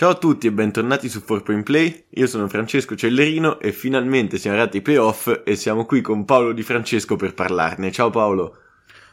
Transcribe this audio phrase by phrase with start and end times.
[0.00, 4.56] Ciao a tutti e bentornati su 4Point Play, io sono Francesco Cellerino e finalmente siamo
[4.56, 7.92] arrivati ai playoff e siamo qui con Paolo Di Francesco per parlarne.
[7.92, 8.56] Ciao Paolo.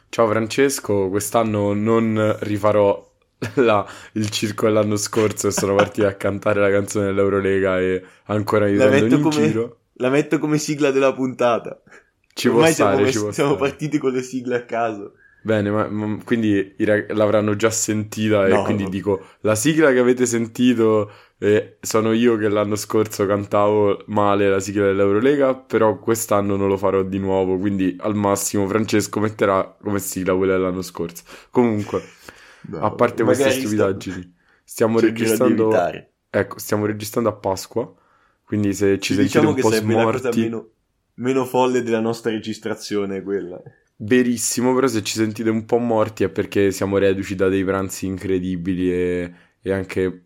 [0.07, 3.05] Ciao Francesco, quest'anno non rifarò
[3.55, 8.67] la, il circo dell'anno scorso e sono partito a cantare la canzone dell'Eurolega e ancora
[8.67, 9.79] mi la prendono in come, giro.
[9.95, 11.81] La metto come sigla della puntata.
[12.33, 13.69] Ci Ormai può stare, siamo, ci può siamo stare.
[13.69, 15.15] partiti con le sigle a caso.
[15.47, 18.89] Bene, ma, ma- quindi rag- l'avranno già sentita e No, quindi no.
[18.89, 24.59] dico, la sigla che avete sentito eh, sono io che l'anno scorso cantavo male la
[24.59, 29.99] sigla dell'Eurolega, però quest'anno non lo farò di nuovo, quindi al massimo Francesco metterà come
[29.99, 31.23] sigla quella dell'anno scorso.
[31.49, 32.01] Comunque,
[32.69, 34.33] No, a parte queste stupidaggini,
[34.65, 35.71] stiamo cercherò di registrando...
[36.29, 37.95] Ecco, stiamo registrando a Pasqua,
[38.43, 40.69] quindi se ci sentite diciamo un che po' smorti, meno,
[41.15, 43.61] meno folle della nostra registrazione quella.
[43.97, 48.05] Verissimo, però se ci sentite un po' morti è perché siamo reduci da dei pranzi
[48.05, 50.23] incredibili e, e anche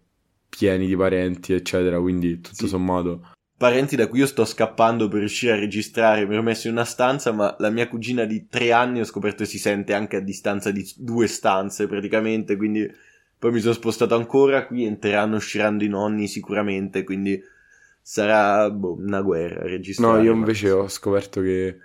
[0.50, 2.68] pieni di parenti, eccetera, quindi tutto Sì.
[2.68, 3.30] sommato...
[3.62, 6.84] Parenti da cui io sto scappando per riuscire a registrare, mi ero messo in una
[6.84, 10.20] stanza, ma la mia cugina di tre anni ho scoperto che si sente anche a
[10.20, 12.92] distanza di due stanze praticamente, quindi
[13.38, 17.40] poi mi sono spostato ancora, qui entreranno, usciranno i nonni sicuramente, quindi
[18.02, 20.18] sarà boh, una guerra registrare.
[20.18, 21.78] No, io invece ho scoperto che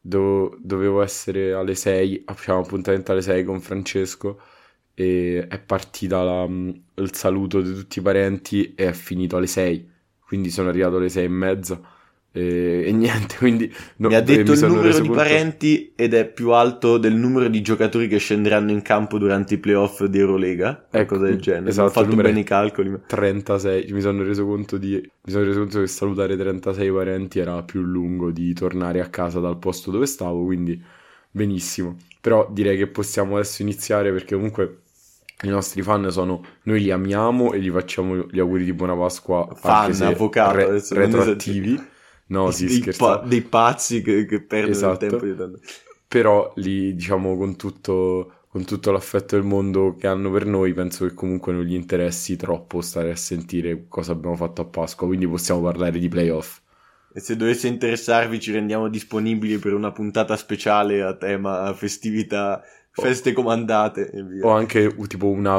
[0.00, 4.40] do- dovevo essere alle 6, facciamo appuntamento alle 6 con Francesco
[4.94, 9.88] e è partita la- il saluto di tutti i parenti e è finito alle 6,
[10.20, 11.80] quindi sono arrivato alle 6 e mezza
[12.32, 16.14] e, e niente, quindi no, mi ha e detto il numero di conto- parenti ed
[16.14, 20.18] è più alto del numero di giocatori che scenderanno in campo durante i playoff di
[20.18, 21.68] Eurolega, qualcosa del genere.
[21.70, 22.90] esatto, ho fatto bene i calcoli.
[22.90, 27.38] ma- 36, mi sono reso conto di mi sono reso conto che salutare 36 parenti
[27.40, 30.80] era più lungo di tornare a casa dal posto dove stavo, quindi
[31.30, 31.96] benissimo.
[32.20, 34.82] Però direi che possiamo adesso iniziare perché comunque
[35.42, 39.48] i nostri fan sono noi li amiamo e gli facciamo gli auguri di buona Pasqua
[39.54, 41.80] Fan, avvocato, re- retroattivi.
[42.30, 43.20] No, sì, dei, scherzavo.
[43.20, 45.04] pa- dei pazzi che, che perdono Esatto.
[45.04, 45.60] il tempo di tanto.
[46.08, 51.06] Però li diciamo con tutto, con tutto l'affetto del mondo che hanno per noi, penso
[51.06, 55.26] che comunque non gli interessi troppo stare a sentire cosa abbiamo fatto a Pasqua, quindi
[55.28, 56.60] possiamo parlare di playoff.
[57.12, 63.32] E se dovesse interessarvi ci rendiamo disponibili per una puntata speciale a tema festività, feste
[63.32, 64.46] comandate e via.
[64.46, 65.58] O anche tipo una,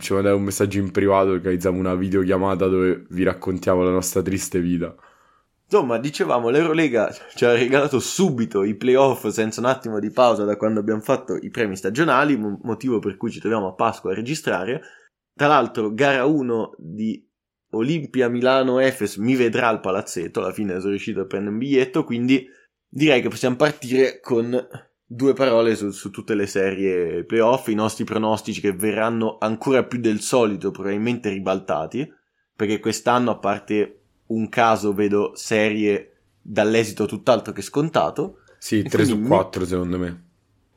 [0.00, 4.60] ci mandate un messaggio in privato, organizziamo una videochiamata dove vi raccontiamo la nostra triste
[4.60, 4.94] vita.
[5.70, 10.56] Insomma, dicevamo, l'Eurolega ci ha regalato subito i playoff senza un attimo di pausa da
[10.56, 14.14] quando abbiamo fatto i premi stagionali, mo- motivo per cui ci troviamo a Pasqua a
[14.14, 14.80] registrare.
[15.34, 17.22] Tra l'altro, gara 1 di
[17.72, 22.02] Olimpia Milano Efes mi vedrà al palazzetto, alla fine sono riuscito a prendere un biglietto,
[22.02, 22.48] quindi
[22.88, 24.58] direi che possiamo partire con
[25.04, 30.00] due parole su, su tutte le serie playoff, i nostri pronostici che verranno ancora più
[30.00, 32.10] del solito, probabilmente ribaltati,
[32.56, 33.97] perché quest'anno, a parte
[34.28, 38.40] un caso, vedo serie dall'esito tutt'altro che scontato.
[38.58, 40.24] Sì, E 3 su quindi mi- 4 secondo me.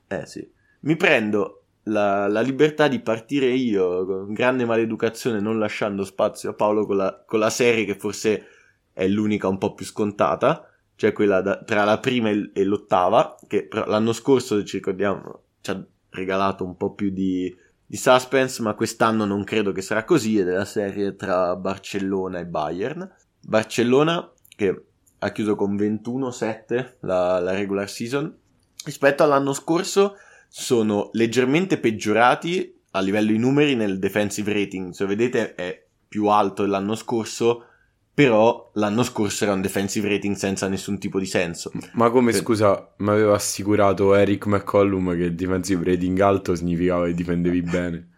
[0.07, 0.47] Eh sì.
[0.81, 6.53] Mi prendo la, la libertà di partire io con grande maleducazione, non lasciando spazio a
[6.53, 8.45] Paolo con la, con la serie che forse
[8.93, 13.35] è l'unica un po' più scontata, cioè quella da- tra la prima e, e l'ottava,
[13.47, 18.73] che l'anno scorso, ci ricordiamo, ci ha regalato un po' più di, di suspense, ma
[18.75, 23.09] quest'anno non credo che sarà così, ed è la serie tra Barcellona e Bayern.
[23.41, 24.83] Barcellona che
[25.19, 28.35] ha chiuso con 21-7 la, la regular season.
[28.83, 30.15] Rispetto all'anno scorso
[30.47, 34.91] sono leggermente peggiorati a livello di numeri nel defensive rating.
[34.93, 37.65] Se vedete è più alto dell'anno scorso,
[38.13, 41.71] però l'anno scorso era un defensive rating senza nessun tipo di senso.
[41.93, 47.05] Ma come Per- scusa, mi aveva assicurato Eric McCollum che il defensive rating alto significava
[47.05, 48.09] che difendevi bene.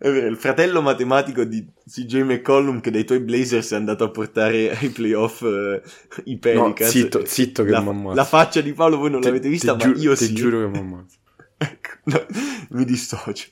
[0.00, 4.10] È vero, il fratello matematico di CJ McCollum che dai tuoi Blazers è andato a
[4.10, 5.82] portare ai playoff eh,
[6.24, 6.90] i No, Pelicans.
[6.90, 9.86] zitto, zitto che la, mi la faccia di Paolo voi non Ti- l'avete vista, ti
[9.86, 10.34] ma giu- io ti sì.
[10.34, 11.16] giuro che mi ammazzo.
[11.60, 12.26] Ecco, no,
[12.70, 13.48] mi dissocio.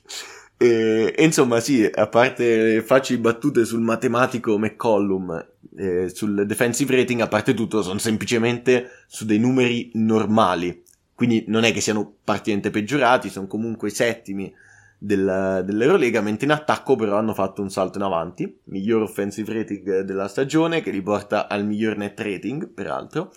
[0.55, 5.45] E, e insomma, sì, a parte facili battute sul matematico McCollum,
[5.77, 10.83] eh, sul defensive rating, a parte tutto, sono semplicemente su dei numeri normali.
[11.13, 14.53] Quindi non è che siano particolarmente peggiorati, sono comunque settimi
[14.97, 18.59] della- dell'Eurolega, mentre in attacco però hanno fatto un salto in avanti.
[18.65, 23.31] Miglior offensive rating della stagione, che li porta al miglior net rating, peraltro.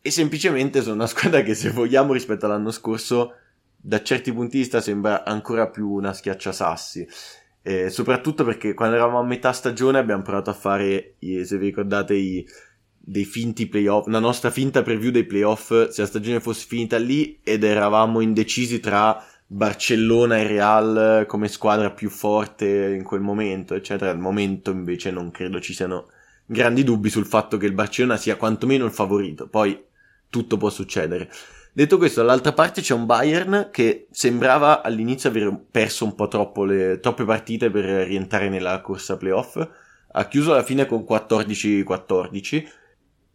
[0.00, 3.34] E semplicemente sono una squadra che, se vogliamo, rispetto all'anno scorso,
[3.76, 7.08] da certi punti di vista sembra ancora più una schiacciasassi.
[7.62, 12.14] Eh, soprattutto perché quando eravamo a metà stagione abbiamo provato a fare, se vi ricordate,
[12.14, 12.46] i,
[13.02, 17.40] dei finti playoff, una nostra finta preview dei playoff se la stagione fosse finita lì
[17.42, 24.12] ed eravamo indecisi tra Barcellona e Real come squadra più forte in quel momento, eccetera.
[24.12, 26.08] Al momento invece non credo ci siano
[26.46, 29.48] grandi dubbi sul fatto che il Barcellona sia quantomeno il favorito.
[29.48, 29.82] Poi
[30.28, 31.28] tutto può succedere.
[31.72, 36.62] Detto questo, dall'altra parte c'è un Bayern che sembrava all'inizio aver perso un po' troppo
[36.64, 39.68] le, troppe partite per rientrare nella corsa playoff.
[40.12, 42.68] Ha chiuso alla fine con 14-14.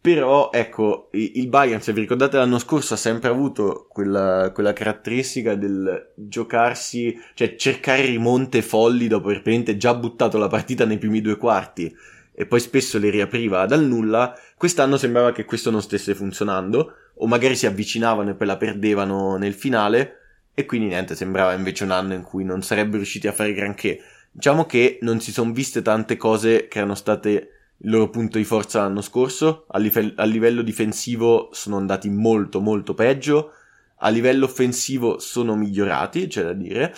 [0.06, 5.56] Però, ecco, il Bayern, se vi ricordate l'anno scorso, ha sempre avuto quella, quella caratteristica
[5.56, 11.36] del giocarsi, cioè cercare rimonte folli dopo aver già buttato la partita nei primi due
[11.36, 11.92] quarti
[12.32, 14.32] e poi spesso le riapriva dal nulla.
[14.56, 19.36] Quest'anno sembrava che questo non stesse funzionando o magari si avvicinavano e poi la perdevano
[19.36, 20.18] nel finale
[20.54, 24.00] e quindi niente, sembrava invece un anno in cui non sarebbero riusciti a fare granché.
[24.30, 28.44] Diciamo che non si sono viste tante cose che erano state il loro punto di
[28.44, 33.52] forza l'anno scorso, a, live- a livello difensivo sono andati molto molto peggio,
[33.98, 36.94] a livello offensivo sono migliorati, c'è da dire,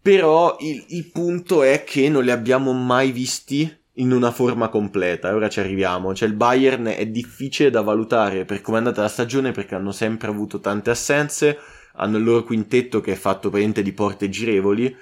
[0.00, 5.34] però il, il punto è che non li abbiamo mai visti in una forma completa.
[5.34, 6.14] Ora ci arriviamo.
[6.14, 9.92] Cioè, il Bayern è difficile da valutare per come è andata la stagione perché hanno
[9.92, 11.58] sempre avuto tante assenze.
[11.94, 14.96] Hanno il loro quintetto che è fatto praticamente di porte girevoli.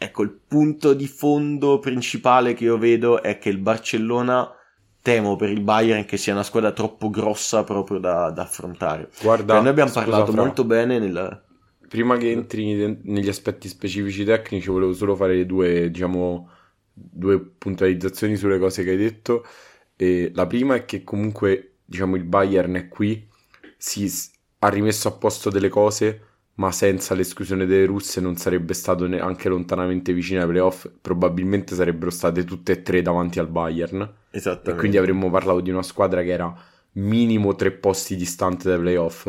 [0.00, 4.48] Ecco, il punto di fondo principale che io vedo è che il Barcellona
[5.02, 9.10] temo per il Bayern che sia una squadra troppo grossa proprio da, da affrontare.
[9.20, 10.42] Guarda, cioè, noi abbiamo scusa, parlato fra...
[10.42, 11.42] molto bene nella...
[11.88, 16.50] Prima che entri negli aspetti specifici tecnici, volevo solo fare due, diciamo,
[16.92, 19.44] due puntualizzazioni sulle cose che hai detto.
[19.96, 23.26] E la prima è che comunque, diciamo, il Bayern è qui,
[23.76, 24.12] si
[24.58, 26.26] ha rimesso a posto delle cose,
[26.58, 30.90] ma senza l'esclusione delle russe non sarebbe stato neanche lontanamente vicino ai playoff.
[31.00, 34.08] Probabilmente sarebbero state tutte e tre davanti al Bayern.
[34.30, 34.72] Esattamente.
[34.72, 36.52] E quindi avremmo parlato di una squadra che era
[36.92, 39.26] minimo tre posti distante dai playoff.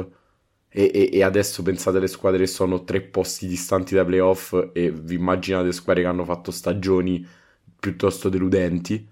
[0.71, 4.91] E, e, e, adesso pensate alle squadre che sono tre posti distanti dai playoff e
[4.91, 7.25] vi immaginate squadre che hanno fatto stagioni
[7.79, 9.07] piuttosto deludenti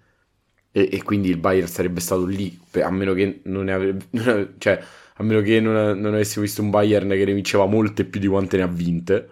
[0.77, 4.79] e, e, quindi il Bayern sarebbe stato lì a meno che non, avrebbe, cioè,
[5.17, 8.27] a meno che non, non avessimo visto un Bayern che ne vinceva molte più di
[8.27, 9.29] quante ne ha vinte.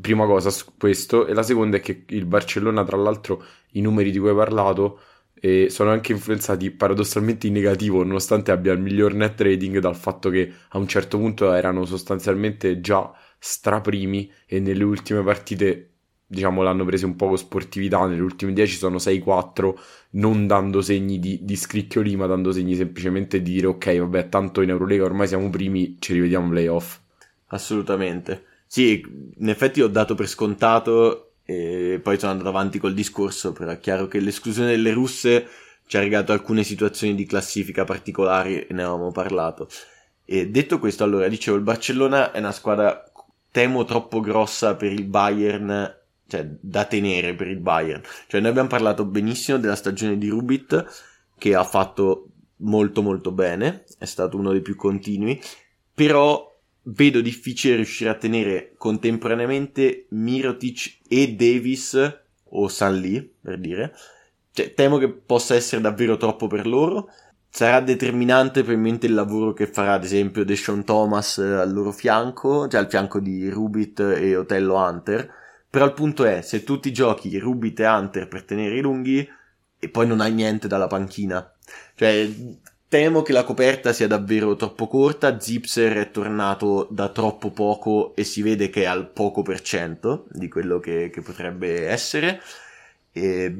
[0.00, 1.26] Prima cosa questo.
[1.26, 3.42] E la seconda è che il Barcellona tra l'altro
[3.72, 5.00] i numeri di cui hai parlato
[5.40, 10.30] eh, sono anche influenzati paradossalmente in negativo nonostante abbia il miglior net rating dal fatto
[10.30, 15.97] che a un certo punto erano sostanzialmente già straprimi e nelle ultime partite
[16.30, 19.74] diciamo l'hanno preso un po' con sportività, nelle ultime 10 sono 6-4,
[20.10, 24.60] non dando segni di, di scricchioli, ma dando segni semplicemente di dire ok, vabbè, tanto
[24.60, 26.98] in Eurolega ormai siamo primi, ci rivediamo playoff.
[27.46, 28.44] Assolutamente.
[28.66, 29.02] Sì,
[29.38, 33.80] in effetti ho dato per scontato e poi sono andato avanti col discorso, però è
[33.80, 35.46] chiaro che l'esclusione delle russe
[35.86, 39.68] ci ha regalato alcune situazioni di classifica particolari e ne avevamo parlato.
[40.26, 43.02] E detto questo, allora, dicevo, il Barcellona è una squadra
[43.50, 45.97] temo troppo grossa per il Bayern
[46.28, 48.02] cioè, da tenere per il Bayern.
[48.26, 50.84] Cioè, noi abbiamo parlato benissimo della stagione di Rubit,
[51.38, 52.28] che ha fatto
[52.58, 55.40] molto molto bene, è stato uno dei più continui,
[55.94, 56.44] però
[56.82, 62.20] vedo difficile riuscire a tenere contemporaneamente Mirotic e Davis
[62.50, 63.94] o San Lee, per dire.
[64.52, 67.08] Cioè, temo che possa essere davvero troppo per loro.
[67.48, 72.80] Sarà determinante probabilmente il lavoro che farà, ad esempio, Deshaun Thomas al loro fianco, cioè
[72.80, 75.37] al fianco di Rubit e Otello Hunter
[75.70, 79.28] però il punto è, se tu ti giochi Rubit e Hunter per tenere i lunghi
[79.78, 81.52] e poi non hai niente dalla panchina.
[81.94, 82.30] Cioè,
[82.88, 85.38] temo che la coperta sia davvero troppo corta.
[85.38, 90.26] Zipser è tornato da troppo poco e si vede che è al poco per cento
[90.30, 92.40] di quello che, che potrebbe essere.
[93.12, 93.54] E,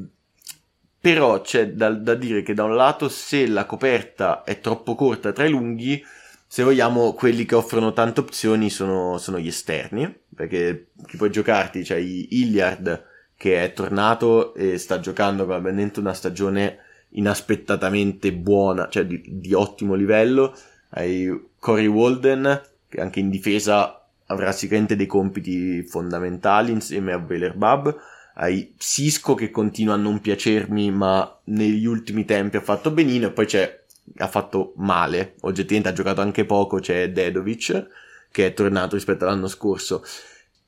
[1.01, 5.33] però c'è da, da dire che da un lato se la coperta è troppo corta
[5.33, 6.03] tra i lunghi,
[6.51, 11.85] se vogliamo, quelli che offrono tante opzioni sono, sono gli esterni, perché chi puoi giocarti,
[11.85, 13.05] cioè Iliard
[13.37, 16.79] che è tornato e sta giocando probabilmente una stagione
[17.11, 20.57] inaspettatamente buona, cioè di, di ottimo livello,
[20.91, 21.29] hai
[21.59, 27.95] Corey Walden che anche in difesa avrà sicuramente dei compiti fondamentali insieme a Bab,
[28.35, 33.33] hai Cisco che continua a non piacermi ma negli ultimi tempi ha fatto benino e
[33.33, 33.78] poi c'è
[34.17, 37.87] ha fatto male, oggettivamente ha giocato anche poco, c'è Dedovic
[38.31, 40.05] che è tornato rispetto all'anno scorso.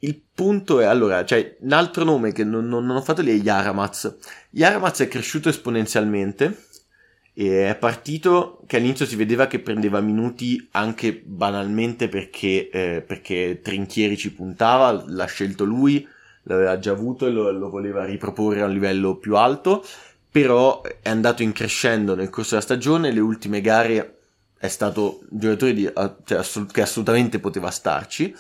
[0.03, 3.39] Il punto è allora, cioè, un altro nome che non, non, non ho fatto lì
[3.39, 4.17] è Yaramaz.
[4.51, 6.69] Yaramaz è cresciuto esponenzialmente
[7.33, 14.17] è partito che all'inizio si vedeva che prendeva minuti anche banalmente perché, eh, perché Trinchieri
[14.17, 16.07] ci puntava, l'ha scelto lui,
[16.45, 19.85] l'aveva già avuto e lo, lo voleva riproporre a un livello più alto
[20.31, 24.19] però è andato in crescendo nel corso della stagione, le ultime gare
[24.59, 25.91] è stato giocatore di,
[26.25, 28.35] cioè, assolut- che assolutamente poteva starci.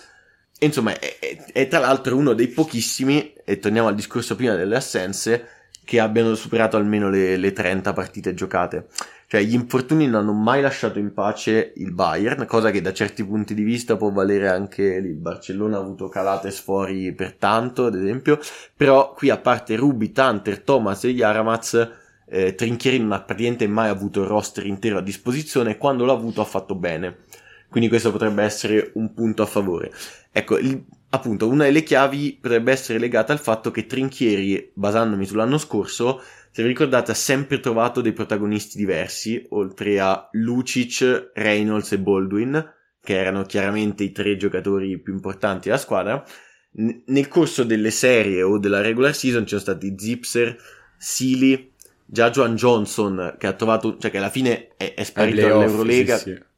[0.58, 4.54] E insomma, è, è, è, tra l'altro uno dei pochissimi, e torniamo al discorso prima
[4.54, 5.48] delle assenze,
[5.90, 8.86] che abbiano superato almeno le, le 30 partite giocate.
[9.26, 13.24] Cioè, gli infortuni non hanno mai lasciato in pace il Bayern, cosa che da certi
[13.24, 15.08] punti di vista può valere anche lì.
[15.08, 18.38] Il Barcellona ha avuto calate sfori per tanto, ad esempio,
[18.76, 21.90] però qui a parte Rubi, Tanter, Thomas e Yaramaz,
[22.28, 26.40] eh, Trinchieri non ha praticamente mai avuto il roster intero a disposizione, quando l'ha avuto
[26.40, 27.24] ha fatto bene.
[27.68, 29.90] Quindi questo potrebbe essere un punto a favore.
[30.30, 35.58] Ecco, il, appunto, una delle chiavi potrebbe essere legata al fatto che Trinchieri, basandomi sull'anno
[35.58, 41.98] scorso, se vi ricordate ha sempre trovato dei protagonisti diversi, oltre a Lucic, Reynolds e
[41.98, 46.24] Baldwin, che erano chiaramente i tre giocatori più importanti della squadra.
[46.72, 50.56] N- nel corso delle serie o della regular season ci sono stati Zipser,
[50.96, 51.72] Sealy,
[52.04, 56.16] già Joan Johnson, che ha trovato, cioè che alla fine è, è sparito dall'Eurolega.
[56.16, 56.48] Sì, sì.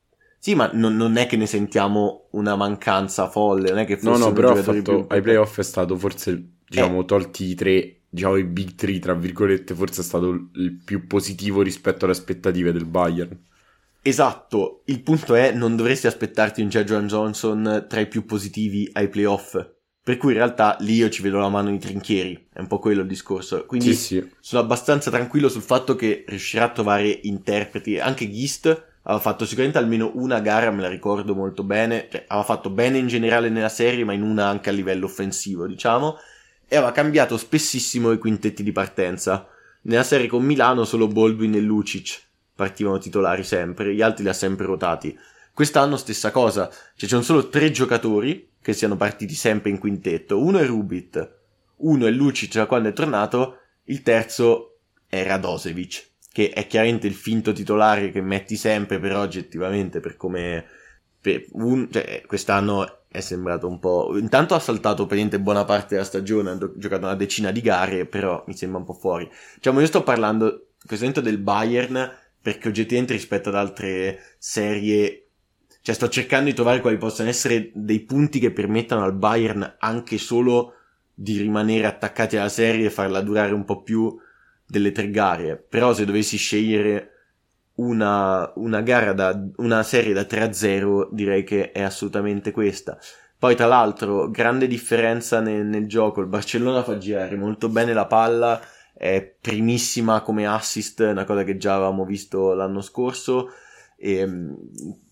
[0.45, 4.19] Sì, ma non, non, è che ne sentiamo una mancanza folle, non è che fosse
[4.19, 7.05] No, no, però fatto, ai playoff è stato forse, diciamo, eh.
[7.05, 11.63] tolti i tre, diciamo i big three, tra virgolette, forse è stato il più positivo
[11.63, 13.39] rispetto alle aspettative del Bayern.
[14.03, 19.09] Esatto, il punto è non dovresti aspettarti un Joan Johnson tra i più positivi ai
[19.09, 19.57] playoff.
[20.03, 22.81] Per cui in realtà lì io ci vedo la mano di trinchieri, è un po'
[22.81, 23.65] quello il discorso.
[23.65, 24.31] Quindi sì, sì.
[24.41, 29.79] sono abbastanza tranquillo sul fatto che riuscirà a trovare interpreti, anche Gist aveva fatto sicuramente
[29.79, 33.69] almeno una gara, me la ricordo molto bene, cioè aveva fatto bene in generale nella
[33.69, 36.17] serie, ma in una anche a livello offensivo, diciamo,
[36.69, 39.49] e aveva cambiato spessissimo i quintetti di partenza.
[39.83, 42.23] Nella serie con Milano solo Baldwin e Lucic
[42.55, 45.19] partivano titolari sempre, gli altri li ha sempre rotati.
[45.53, 50.41] Quest'anno stessa cosa, cioè ci sono solo tre giocatori che siano partiti sempre in quintetto,
[50.41, 51.41] uno è Rubit,
[51.79, 54.77] uno è Lucic da quando è tornato, il terzo
[55.09, 60.65] è Radosevic che è chiaramente il finto titolare che metti sempre, però oggettivamente per come...
[61.23, 64.17] Per un, cioè, quest'anno è sembrato un po'...
[64.19, 68.43] Intanto ha saltato praticamente buona parte della stagione, ha giocato una decina di gare, però
[68.49, 69.31] mi sembra un po' fuori.
[69.55, 75.29] Diciamo, io sto parlando in questo momento del Bayern, perché oggettivamente rispetto ad altre serie...
[75.81, 80.19] Cioè, sto cercando di trovare quali possano essere dei punti che permettano al Bayern anche
[80.19, 80.75] solo
[81.15, 84.17] di rimanere attaccati alla serie e farla durare un po' più
[84.73, 87.11] delle tre gare, però se dovessi scegliere
[87.75, 92.99] una, una gara da, una serie da 3 a 0, direi che è assolutamente questa.
[93.39, 96.21] Poi, tra l'altro, grande differenza nel, nel gioco.
[96.21, 98.61] Il Barcellona fa girare molto bene la palla,
[98.95, 103.51] è primissima come assist, una cosa che già avevamo visto l'anno scorso.
[103.97, 104.53] E, mm,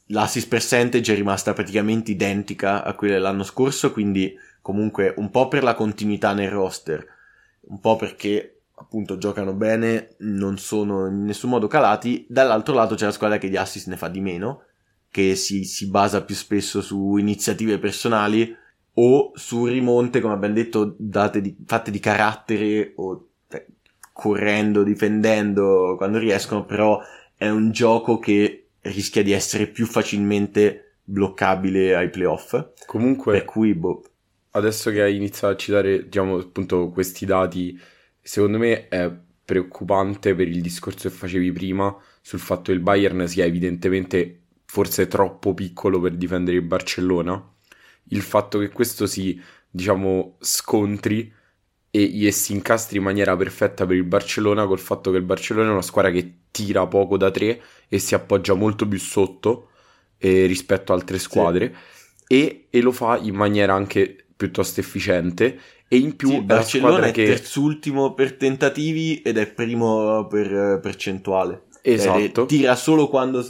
[0.06, 5.62] l'assist percentage è rimasta praticamente identica a quella dell'anno scorso, quindi comunque un po' per
[5.62, 7.04] la continuità nel roster,
[7.62, 13.04] un po' perché appunto giocano bene, non sono in nessun modo calati, dall'altro lato c'è
[13.04, 14.62] la squadra che di assist ne fa di meno,
[15.10, 18.56] che si, si basa più spesso su iniziative personali
[18.94, 23.66] o su rimonte, come abbiamo detto, di, fatte di carattere o eh,
[24.12, 27.00] correndo, difendendo quando riescono, però
[27.36, 32.70] è un gioco che rischia di essere più facilmente bloccabile ai playoff.
[32.86, 34.02] Comunque, per cui, boh.
[34.52, 37.78] adesso che hai iniziato a citare, diciamo, appunto questi dati
[38.22, 39.10] secondo me è
[39.44, 45.08] preoccupante per il discorso che facevi prima sul fatto che il Bayern sia evidentemente forse
[45.08, 47.52] troppo piccolo per difendere il Barcellona.
[48.10, 51.32] Il fatto che questo si, diciamo, scontri
[51.90, 55.70] e, e si incastri in maniera perfetta per il Barcellona col fatto che il Barcellona
[55.70, 59.70] è una squadra che tira poco da tre e si appoggia molto più sotto
[60.18, 61.74] eh, rispetto a altre squadre
[62.26, 62.34] sì.
[62.34, 65.58] e, e lo fa in maniera anche piuttosto efficiente
[65.92, 67.24] e in più sì, Barcellona è che...
[67.24, 71.64] terzultimo per tentativi ed è primo per percentuale.
[71.82, 72.32] Cioè, esatto.
[72.32, 73.44] Cioè, tira solo quando...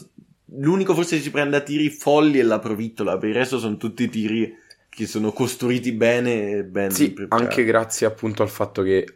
[0.57, 3.77] L'unico forse che si prende a tiri folli è la provittola, per il resto sono
[3.77, 4.53] tutti tiri
[4.89, 7.47] che sono costruiti bene e ben Sì, preparati.
[7.47, 9.07] anche grazie appunto al fatto che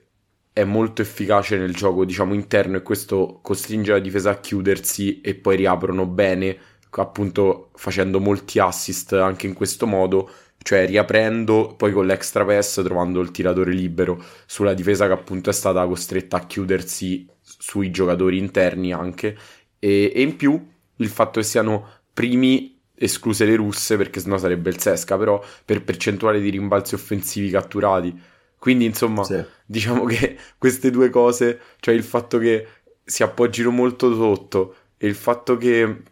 [0.52, 5.35] è molto efficace nel gioco, diciamo, interno e questo costringe la difesa a chiudersi e
[5.35, 6.57] poi riaprono bene,
[6.90, 10.31] appunto facendo molti assist anche in questo modo
[10.64, 15.52] cioè riaprendo poi con l'extra pass trovando il tiratore libero sulla difesa che appunto è
[15.52, 19.37] stata costretta a chiudersi sui giocatori interni anche
[19.78, 20.66] e, e in più
[20.97, 25.85] il fatto che siano primi escluse le russe perché sennò sarebbe il Sesca però per
[25.85, 28.18] percentuale di rimbalzi offensivi catturati
[28.59, 29.44] quindi insomma sì.
[29.66, 32.66] diciamo che queste due cose cioè il fatto che
[33.04, 36.02] si appoggino molto sotto e il fatto che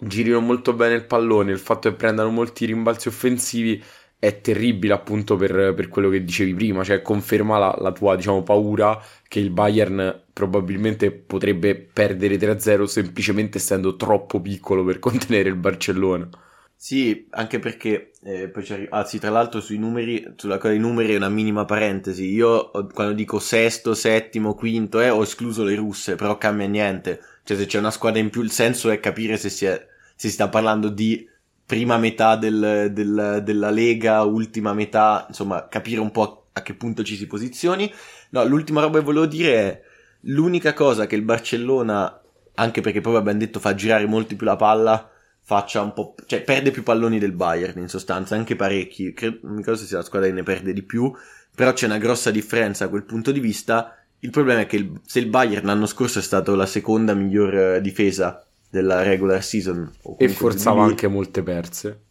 [0.00, 3.82] girino molto bene il pallone, il fatto che prendano molti rimbalzi offensivi
[4.20, 8.42] è terribile appunto per, per quello che dicevi prima, cioè conferma la, la, tua diciamo
[8.42, 15.56] paura che il Bayern probabilmente potrebbe perdere 3-0 semplicemente essendo troppo piccolo per contenere il
[15.56, 16.28] Barcellona.
[16.76, 20.78] Sì, anche perché eh, poi c'è, ah, sì, tra l'altro sui numeri, sulla cosa dei
[20.78, 22.32] numeri è una minima parentesi.
[22.32, 27.20] Io quando dico sesto, settimo, quinto, eh, ho escluso le russe, però cambia niente.
[27.44, 29.86] Cioè, se c'è una squadra in più, il senso è capire se si, è,
[30.20, 31.26] si sta parlando di
[31.64, 36.74] prima metà del, del, della Lega, ultima metà, insomma, capire un po' a, a che
[36.74, 37.90] punto ci si posizioni.
[38.28, 39.82] No, l'ultima roba che volevo dire è
[40.24, 42.20] l'unica cosa che il Barcellona,
[42.56, 45.10] anche perché poi abbiamo detto fa girare molto più la palla
[45.40, 49.80] faccia un po', cioè perde più palloni del Bayern in sostanza, anche parecchi, non ricordo
[49.80, 51.10] se sia la squadra che ne perde di più,
[51.54, 53.96] però c'è una grossa differenza da quel punto di vista.
[54.18, 57.54] Il problema è che il, se il Bayern l'anno scorso è stato la seconda miglior
[57.54, 62.04] eh, difesa della regular season e forzava anche molte perse.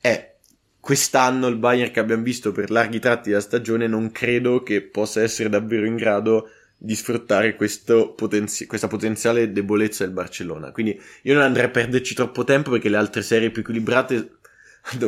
[0.00, 0.36] Eh,
[0.80, 5.22] quest'anno il Bayern che abbiamo visto per larghi tratti della stagione non credo che possa
[5.22, 6.48] essere davvero in grado
[6.80, 7.56] di sfruttare
[8.14, 10.70] potenzi- questa potenziale debolezza del Barcellona.
[10.70, 14.38] Quindi io non andrei a perderci troppo tempo perché le altre serie più equilibrate,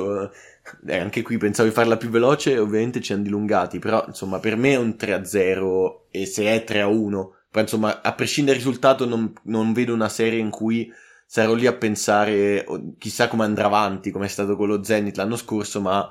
[0.87, 4.56] eh, anche qui pensavo di farla più veloce, ovviamente ci hanno dilungati, però insomma per
[4.56, 9.33] me è un 3-0 e se è 3-1, però insomma a prescindere dal risultato non,
[9.45, 10.92] non vedo una serie in cui
[11.26, 12.64] sarò lì a pensare
[12.99, 16.11] chissà come andrà avanti, come è stato con lo Zenit l'anno scorso, ma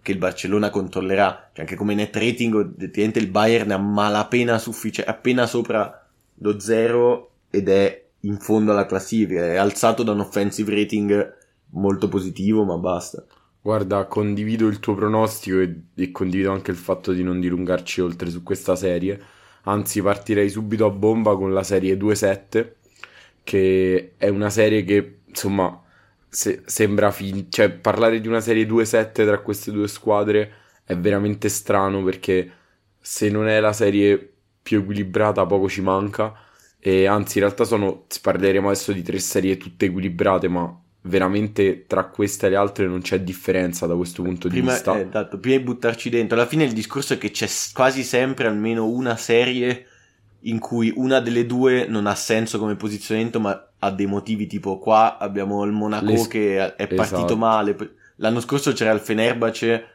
[0.00, 4.58] che il Barcellona controllerà, cioè anche come net rating, ovviamente il Bayern è a malapena
[4.58, 10.20] sufficiente, appena sopra lo zero ed è in fondo alla classifica, è alzato da un
[10.20, 11.36] offensive rating
[11.70, 13.24] molto positivo, ma basta.
[13.60, 18.30] Guarda, condivido il tuo pronostico e, e condivido anche il fatto di non dilungarci oltre
[18.30, 19.20] su questa serie.
[19.64, 22.76] Anzi, partirei subito a bomba con la serie 2-7,
[23.42, 25.80] che è una serie che, insomma,
[26.28, 30.52] se, sembra fin- cioè parlare di una serie 2-7 tra queste due squadre
[30.84, 32.52] è veramente strano perché
[33.00, 36.34] se non è la serie più equilibrata poco ci manca.
[36.80, 42.04] E anzi in realtà sono parleremo adesso di tre serie tutte equilibrate ma veramente tra
[42.04, 45.38] queste e le altre non c'è differenza da questo punto prima, di vista eh, esatto,
[45.38, 49.16] prima di buttarci dentro alla fine il discorso è che c'è quasi sempre almeno una
[49.16, 49.86] serie
[50.42, 54.78] in cui una delle due non ha senso come posizionamento ma ha dei motivi tipo
[54.78, 56.26] qua abbiamo il Monaco Le...
[56.28, 57.36] che è partito esatto.
[57.36, 57.76] male.
[58.16, 59.86] L'anno scorso c'era il Fenerbahce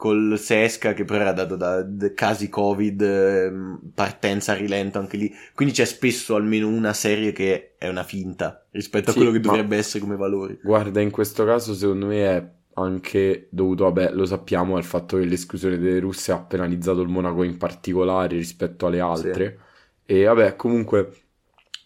[0.00, 5.30] col Sesca che però era dato da, casi Covid, ehm, partenza a rilento anche lì.
[5.54, 9.40] Quindi c'è spesso almeno una serie che è una finta rispetto a sì, quello che
[9.40, 10.58] dovrebbe essere come valori.
[10.62, 15.26] Guarda, in questo caso secondo me è anche dovuto, vabbè, lo sappiamo, al fatto che
[15.26, 19.58] l'esclusione delle russe ha penalizzato il Monaco in particolare rispetto alle altre.
[20.06, 20.12] Sì.
[20.14, 21.12] E vabbè, comunque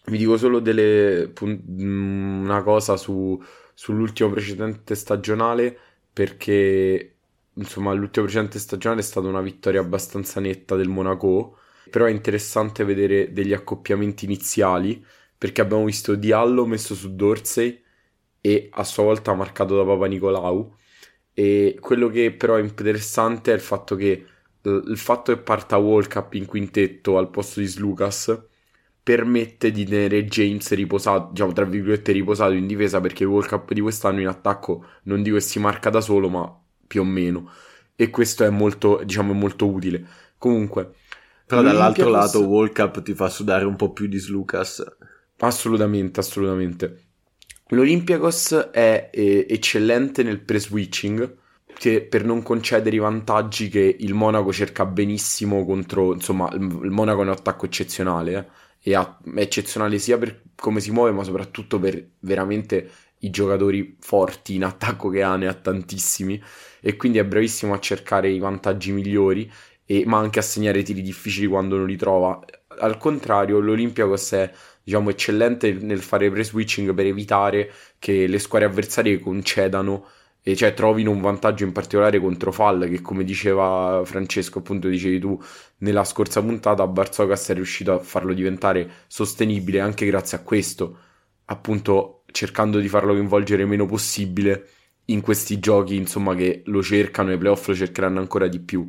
[0.05, 3.37] vi dico solo delle, una cosa su,
[3.73, 5.77] sull'ultimo precedente stagionale
[6.13, 7.14] perché
[7.55, 11.57] insomma l'ultimo precedente stagionale è stata una vittoria abbastanza netta del Monaco
[11.89, 15.05] però è interessante vedere degli accoppiamenti iniziali
[15.37, 17.81] perché abbiamo visto Diallo messo su Dorsey
[18.41, 20.75] e a sua volta marcato da Papa Nicolau.
[21.33, 24.25] E quello che però è interessante è il fatto che
[24.63, 28.47] il fatto che parta World in quintetto al posto di Slucas
[29.03, 33.73] permette di tenere James riposato, diciamo tra virgolette riposato in difesa perché il World Cup
[33.73, 37.51] di quest'anno in attacco non dico che si marca da solo ma più o meno.
[37.95, 40.05] E questo è molto diciamo molto utile.
[40.37, 40.93] Comunque
[41.45, 44.83] però dall'altro lato World Cup ti fa sudare un po' più di Slucas
[45.37, 47.03] assolutamente assolutamente.
[47.67, 51.37] l'Olympiakos è eh, eccellente nel pre-switching
[51.77, 57.19] che per non concedere i vantaggi che il Monaco cerca benissimo contro insomma il Monaco
[57.19, 61.23] è un attacco eccezionale eh e ha, è eccezionale sia per come si muove, ma
[61.23, 66.39] soprattutto per veramente i giocatori forti in attacco che ha, ne ha tantissimi
[66.85, 69.51] e quindi è bravissimo a cercare i vantaggi migliori,
[69.85, 72.39] e, ma anche a segnare tiri difficili quando non li trova.
[72.79, 74.51] Al contrario, l'Olympiakos è
[74.83, 80.05] diciamo, eccellente nel fare pre-switching per evitare che le squadre avversarie concedano
[80.43, 85.17] e cioè trovino un vantaggio in particolare contro Fall che come diceva Francesco appunto dicevi
[85.17, 85.41] tu
[85.77, 90.99] nella scorsa puntata Barzocas è riuscito a farlo diventare sostenibile anche grazie a questo
[91.45, 94.67] appunto cercando di farlo coinvolgere meno possibile
[95.05, 98.87] in questi giochi insomma che lo cercano i playoff lo cercheranno ancora di più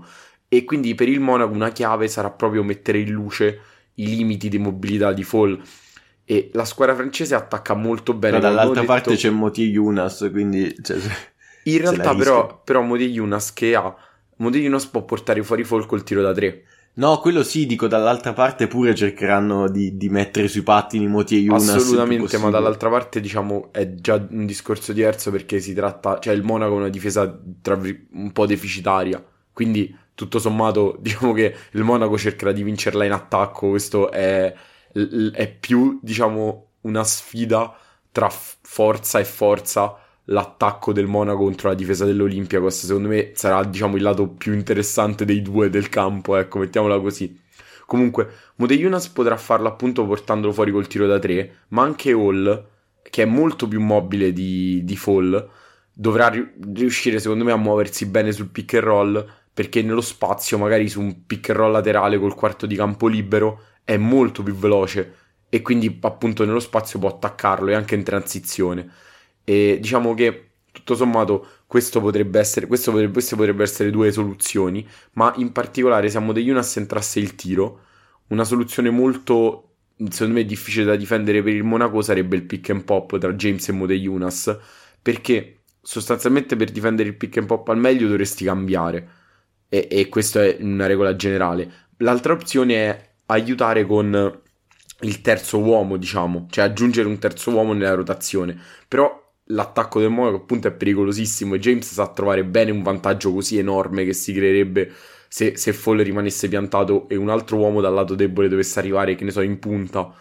[0.48, 3.60] e quindi per il Monaco una chiave sarà proprio mettere in luce
[3.94, 5.60] i limiti di mobilità di Fall
[6.24, 8.34] e la squadra francese attacca molto bene.
[8.34, 9.22] Ma dall'altra parte detto...
[9.22, 10.98] c'è Moti Yunas, quindi cioè,
[11.64, 13.94] in realtà, però, però Modi Yunus che ha.
[14.38, 16.64] Modi Yunus può portare fuori Fall col tiro da tre.
[16.96, 21.40] No, quello sì, dico dall'altra parte pure cercheranno di, di mettere sui pattini Moti e
[21.40, 21.68] Yunus.
[21.68, 26.42] Assolutamente, ma dall'altra parte diciamo è già un discorso diverso perché si tratta, cioè il
[26.42, 32.16] Monaco è una difesa tra, un po' deficitaria, quindi tutto sommato diciamo che il Monaco
[32.16, 34.54] cercherà di vincerla in attacco, questo è,
[34.92, 37.76] è più diciamo una sfida
[38.10, 42.86] tra forza e forza l'attacco del Monaco contro la difesa dell'Olympiacos.
[42.86, 47.38] Secondo me sarà, diciamo, il lato più interessante dei due del campo, ecco, mettiamola così.
[47.86, 52.66] Comunque, Moteyunas potrà farlo appunto portandolo fuori col tiro da tre, ma anche Hall,
[53.02, 55.48] che è molto più mobile di, di Fall,
[55.92, 60.58] dovrà ri- riuscire secondo me a muoversi bene sul pick and roll, perché nello spazio,
[60.58, 64.54] magari su un pick and roll laterale col quarto di campo libero, è molto più
[64.54, 65.14] veloce
[65.48, 68.90] e quindi appunto nello spazio può attaccarlo e anche in transizione.
[69.48, 74.86] E diciamo che tutto sommato questo potrebbe essere, questo potrebbe, queste potrebbero essere due soluzioni,
[75.12, 77.80] ma in particolare se a Modeyunas entrasse il tiro,
[78.28, 79.76] una soluzione molto,
[80.10, 83.68] secondo me, difficile da difendere per il Monaco sarebbe il pick and pop tra James
[83.68, 84.58] e Modeyunas,
[85.00, 89.08] perché sostanzialmente per difendere il pick and pop al meglio dovresti cambiare,
[89.68, 91.72] e, e questa è una regola generale.
[91.98, 94.40] L'altra opzione è aiutare con
[95.00, 100.36] il terzo uomo, diciamo, cioè aggiungere un terzo uomo nella rotazione, però l'attacco del Monaco
[100.36, 104.92] appunto è pericolosissimo e James sa trovare bene un vantaggio così enorme che si creerebbe
[105.28, 109.24] se, se Fall rimanesse piantato e un altro uomo dal lato debole dovesse arrivare, che
[109.24, 110.12] ne so, in punta.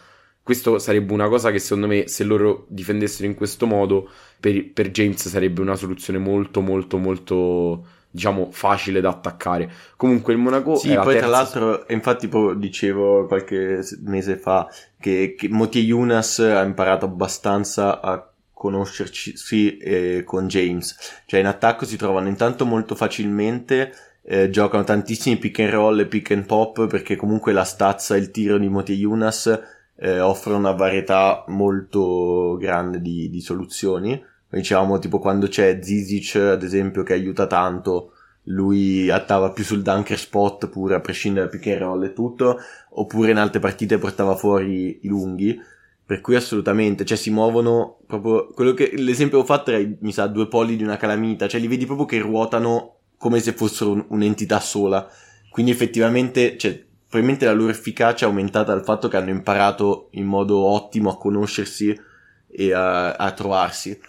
[0.41, 4.09] Questo sarebbe una cosa che secondo me se loro difendessero in questo modo
[4.39, 9.71] per, per James sarebbe una soluzione molto molto molto diciamo facile da attaccare.
[9.95, 11.19] Comunque il Monaco Sì, poi terza...
[11.19, 17.99] tra l'altro, infatti poi dicevo qualche mese fa che, che Moti Yunas ha imparato abbastanza
[17.99, 18.29] a
[18.65, 21.23] conoscerci sì, eh, con James.
[21.25, 26.08] Cioè in attacco si trovano intanto molto facilmente, eh, giocano tantissimi pick and roll e
[26.08, 29.62] pick and pop perché comunque la stazza e il tiro di Moti Yunas
[29.97, 34.23] eh, offrono una varietà molto grande di, di soluzioni.
[34.49, 38.12] Diciamo tipo quando c'è Zizic ad esempio che aiuta tanto
[38.45, 42.60] lui attava più sul dunker spot pure a prescindere da pick and roll e tutto
[42.91, 45.60] oppure in altre partite portava fuori i lunghi
[46.05, 50.11] per cui assolutamente, cioè si muovono proprio, quello che, l'esempio che ho fatto era, mi
[50.11, 53.91] sa, due poli di una calamita, cioè li vedi proprio che ruotano come se fossero
[53.91, 55.09] un, un'entità sola.
[55.49, 60.25] Quindi effettivamente, cioè, probabilmente la loro efficacia è aumentata dal fatto che hanno imparato in
[60.25, 61.99] modo ottimo a conoscersi
[62.47, 63.99] e a, a trovarsi.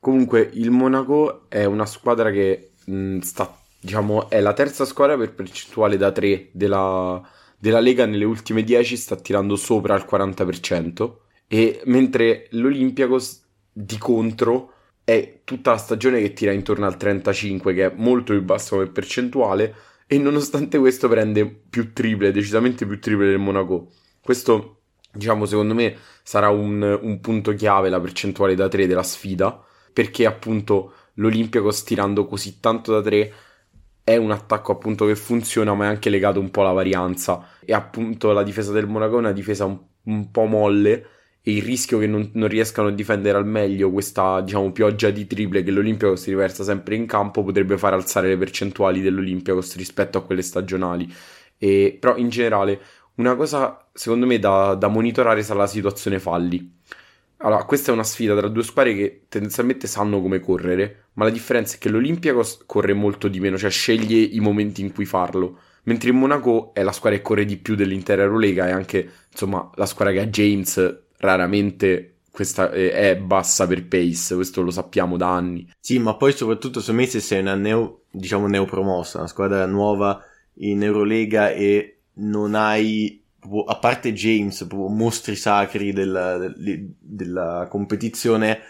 [0.00, 5.34] Comunque, il Monaco è una squadra che mh, sta, diciamo, è la terza squadra per
[5.34, 7.22] percentuale da 3 della
[7.62, 11.12] della Lega nelle ultime 10 sta tirando sopra il 40%,
[11.46, 14.72] e mentre l'Olympiacos di contro
[15.04, 18.88] è tutta la stagione che tira intorno al 35%, che è molto più basso come
[18.88, 19.76] percentuale,
[20.08, 23.92] e nonostante questo prende più triple, decisamente più triple del Monaco.
[24.20, 24.80] Questo,
[25.12, 30.26] diciamo, secondo me sarà un, un punto chiave la percentuale da 3 della sfida, perché
[30.26, 33.32] appunto l'Olympiacos tirando così tanto da 3
[34.04, 37.46] è un attacco appunto che funziona, ma è anche legato un po' alla varianza.
[37.64, 41.06] E appunto la difesa del Monaco è una difesa un, un po' molle.
[41.42, 45.26] E il rischio che non, non, riescano a difendere al meglio questa, diciamo, pioggia di
[45.26, 50.18] triple che l'Olympiacos si riversa sempre in campo potrebbe far alzare le percentuali dell'Olympiacos rispetto
[50.18, 51.12] a quelle stagionali.
[51.58, 52.80] E, però in generale,
[53.16, 56.80] una cosa secondo me da, da monitorare sarà la situazione falli
[57.42, 61.30] allora, questa è una sfida tra due squadre che tendenzialmente sanno come correre, ma la
[61.30, 65.58] differenza è che l'Olympiacos corre molto di meno, cioè sceglie i momenti in cui farlo,
[65.84, 69.70] mentre il Monaco è la squadra che corre di più dell'intera Eurolega e anche, insomma,
[69.74, 75.28] la squadra che ha James raramente questa è bassa per pace, questo lo sappiamo da
[75.28, 75.70] anni.
[75.78, 80.18] Sì, ma poi soprattutto se me se sei una neo, diciamo neopromossa, una squadra nuova
[80.54, 83.21] in Eurolega e non hai
[83.66, 86.38] a parte James, mostri sacri della,
[86.98, 88.60] della, competizione,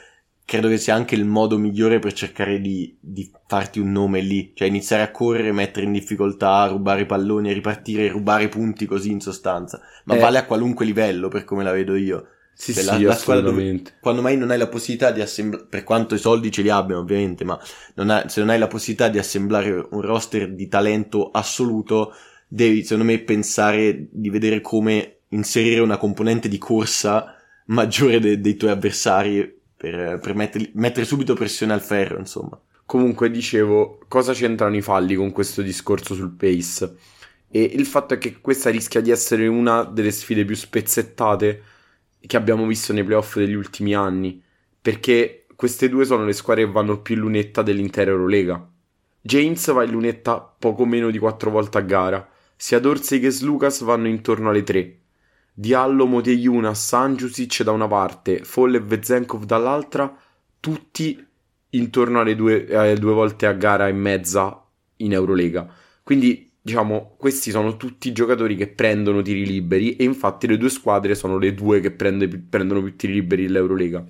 [0.44, 4.52] credo che sia anche il modo migliore per cercare di, di, farti un nome lì,
[4.54, 9.20] cioè iniziare a correre, mettere in difficoltà, rubare i palloni, ripartire, rubare punti così in
[9.20, 10.18] sostanza, ma eh.
[10.18, 12.26] vale a qualunque livello per come la vedo io.
[12.54, 15.66] Sì, cioè, sì, la, la squadra dove, quando mai non hai la possibilità di assemblare,
[15.68, 17.58] per quanto i soldi ce li abbiano ovviamente, ma
[17.94, 22.14] non hai, se non hai la possibilità di assemblare un roster di talento assoluto,
[22.54, 27.34] devi, secondo me, pensare di vedere come inserire una componente di corsa
[27.66, 32.60] maggiore de- dei tuoi avversari per, per metterli, mettere subito pressione al ferro, insomma.
[32.84, 36.94] Comunque, dicevo, cosa c'entrano i falli con questo discorso sul pace?
[37.48, 41.62] E il fatto è che questa rischia di essere una delle sfide più spezzettate
[42.20, 44.42] che abbiamo visto nei playoff degli ultimi anni,
[44.80, 48.68] perché queste due sono le squadre che vanno più in lunetta dell'intera Eurolega.
[49.22, 52.31] James va in lunetta poco meno di quattro volte a gara,
[52.62, 54.98] sia Dorsey che Slucas vanno intorno alle tre.
[55.52, 60.16] Diallo, Motejuna, Sanjusic da una parte, Folle e Vezenkov dall'altra,
[60.60, 61.26] tutti
[61.70, 64.64] intorno alle due, eh, due volte a gara e mezza
[64.98, 65.68] in Eurolega.
[66.04, 71.16] Quindi, diciamo, questi sono tutti giocatori che prendono tiri liberi e infatti le due squadre
[71.16, 74.04] sono le due che prende, prendono più tiri liberi dell'Eurolega.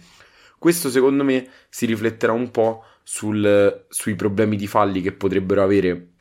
[0.59, 6.12] Questo secondo me si rifletterà un po' sul, sui problemi di falli che potrebbero avere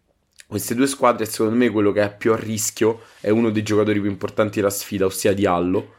[0.52, 1.24] queste due squadre.
[1.26, 4.70] Secondo me quello che è più a rischio è uno dei giocatori più importanti della
[4.70, 5.96] sfida, ossia Diallo.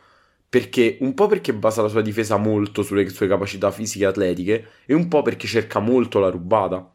[0.46, 4.68] Perché un po' perché basa la sua difesa molto sulle sue capacità fisiche e atletiche,
[4.84, 6.94] e un po' perché cerca molto la rubata.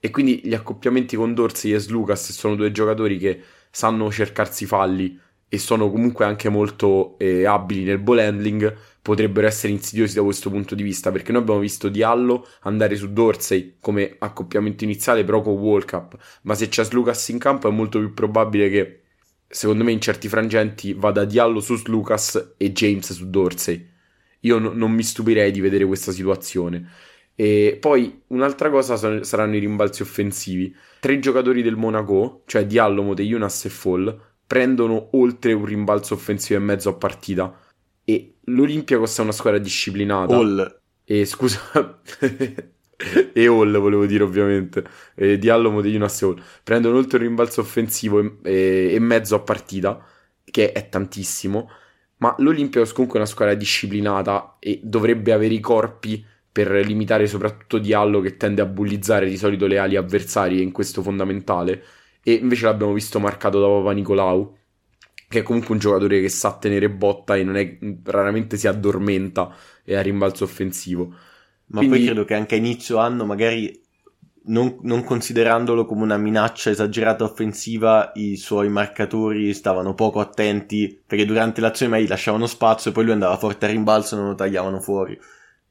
[0.00, 5.20] E quindi gli accoppiamenti con Dorsey e Lucas sono due giocatori che sanno cercarsi falli
[5.54, 10.50] e sono comunque anche molto eh, abili nel ball handling, potrebbero essere insidiosi da questo
[10.50, 15.42] punto di vista, perché noi abbiamo visto Diallo andare su Dorsey come accoppiamento iniziale, però
[15.42, 19.02] con World Cup, ma se c'è Lucas in campo è molto più probabile che,
[19.46, 23.92] secondo me, in certi frangenti vada Diallo su Lucas e James su Dorsey.
[24.40, 26.90] Io no, non mi stupirei di vedere questa situazione.
[27.36, 30.74] E poi un'altra cosa saranno i rimbalzi offensivi.
[30.98, 36.62] Tre giocatori del Monaco, cioè Diallo, Moteyunas e Fall, prendono oltre un rimbalzo offensivo e
[36.62, 37.58] mezzo a partita.
[38.04, 40.34] E l'Olympiacos è una squadra disciplinata.
[40.36, 40.80] All.
[41.04, 41.60] E scusa.
[43.32, 44.84] e Hall volevo dire ovviamente.
[45.14, 46.42] E Diallo, Moteyunas e Hall.
[46.62, 50.04] Prendono oltre un rimbalzo offensivo e, e, e mezzo a partita,
[50.44, 51.70] che è tantissimo.
[52.18, 57.78] Ma l'Olympiacos comunque è una squadra disciplinata e dovrebbe avere i corpi per limitare soprattutto
[57.78, 61.82] Diallo che tende a bullizzare di solito le ali avversarie in questo fondamentale
[62.24, 64.56] e invece l'abbiamo visto marcato da Papa Nicolau
[65.28, 69.54] che è comunque un giocatore che sa tenere botta e non è, raramente si addormenta
[69.84, 71.14] e ha rimbalzo offensivo
[71.66, 71.96] ma Quindi...
[71.96, 73.82] poi credo che anche a inizio anno magari
[74.46, 81.24] non, non, considerandolo come una minaccia esagerata offensiva, i suoi marcatori stavano poco attenti perché
[81.24, 84.34] durante l'azione magari lasciavano spazio e poi lui andava forte a rimbalzo e non lo
[84.34, 85.18] tagliavano fuori.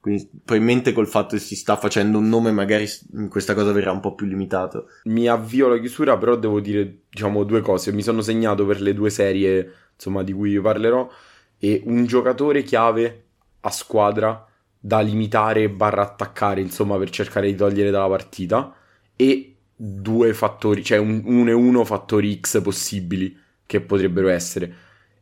[0.04, 2.86] Quindi probabilmente col fatto che si sta facendo un nome magari
[3.30, 4.88] questa cosa verrà un po' più limitato.
[5.04, 7.94] Mi avvio alla chiusura, però devo dire, diciamo, due cose.
[7.94, 11.10] Mi sono segnato per le due serie, insomma, di cui parlerò.
[11.58, 13.28] E un giocatore chiave
[13.62, 14.46] a squadra
[14.78, 18.76] da limitare barra attaccare, insomma, per cercare di togliere dalla partita.
[19.16, 24.76] E due fattori, cioè un, uno e uno fattori X possibili che potrebbero essere.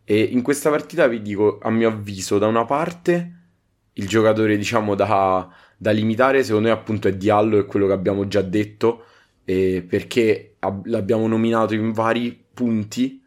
[0.04, 3.41] E in questa partita vi dico, a mio avviso, da una parte
[3.94, 8.28] il giocatore, diciamo, da, da limitare, secondo me, appunto, è Diallo, è quello che abbiamo
[8.28, 9.06] già detto,
[9.46, 13.22] eh, perché ab- l'abbiamo nominato in vari punti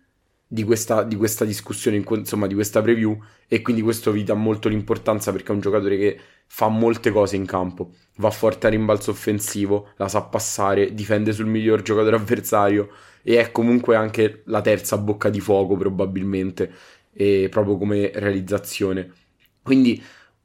[0.47, 4.35] di questa, di questa discussione, in, insomma, di questa preview, e quindi questo vi dà
[4.35, 7.93] molto l'importanza perché è un giocatore che fa molte cose in campo.
[8.17, 12.91] Va forte a rimbalzo offensivo, la sa passare, difende sul miglior giocatore avversario
[13.23, 16.73] e è comunque anche la terza bocca di fuoco probabilmente,
[17.51, 19.13] proprio come realizzazione.
[19.63, 20.03] Quindi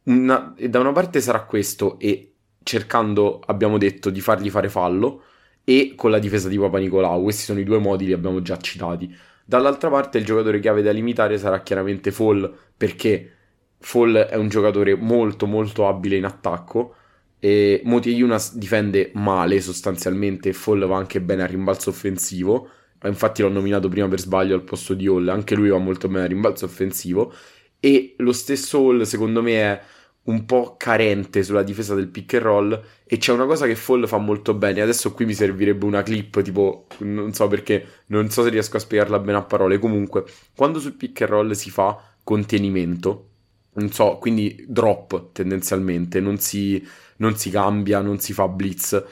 [0.09, 5.23] una, da una parte sarà questo e cercando, abbiamo detto, di fargli fare fallo
[5.63, 7.23] e con la difesa di Papa Nicolau.
[7.23, 9.15] Questi sono i due modi, li abbiamo già citati.
[9.45, 13.33] Dall'altra parte il giocatore chiave da limitare sarà chiaramente Fall perché
[13.79, 16.95] Fall è un giocatore molto molto abile in attacco
[17.39, 22.69] e Moti Yunas difende male sostanzialmente Fall va anche bene a rimbalzo offensivo
[23.05, 26.25] infatti l'ho nominato prima per sbaglio al posto di Hall anche lui va molto bene
[26.25, 27.33] a rimbalzo offensivo
[27.79, 29.81] e lo stesso Hall secondo me è
[30.29, 34.05] un po' carente sulla difesa del pick and roll e c'è una cosa che Fall
[34.05, 34.81] fa molto bene.
[34.81, 38.79] Adesso qui mi servirebbe una clip, tipo, non so perché, non so se riesco a
[38.79, 39.79] spiegarla bene a parole.
[39.79, 43.27] Comunque, quando sul pick and roll si fa contenimento,
[43.73, 46.85] non so, quindi drop tendenzialmente, non si,
[47.17, 49.03] non si cambia, non si fa blitz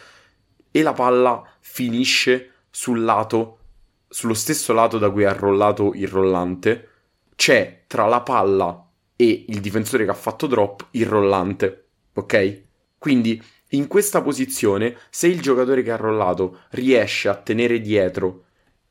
[0.69, 3.57] e la palla finisce sul lato,
[4.07, 6.89] sullo stesso lato da cui ha rollato il rollante,
[7.35, 8.86] c'è tra la palla
[9.17, 12.61] e il difensore che ha fatto drop il rollante, ok?
[12.97, 18.45] Quindi in questa posizione, se il giocatore che ha rollato riesce a tenere dietro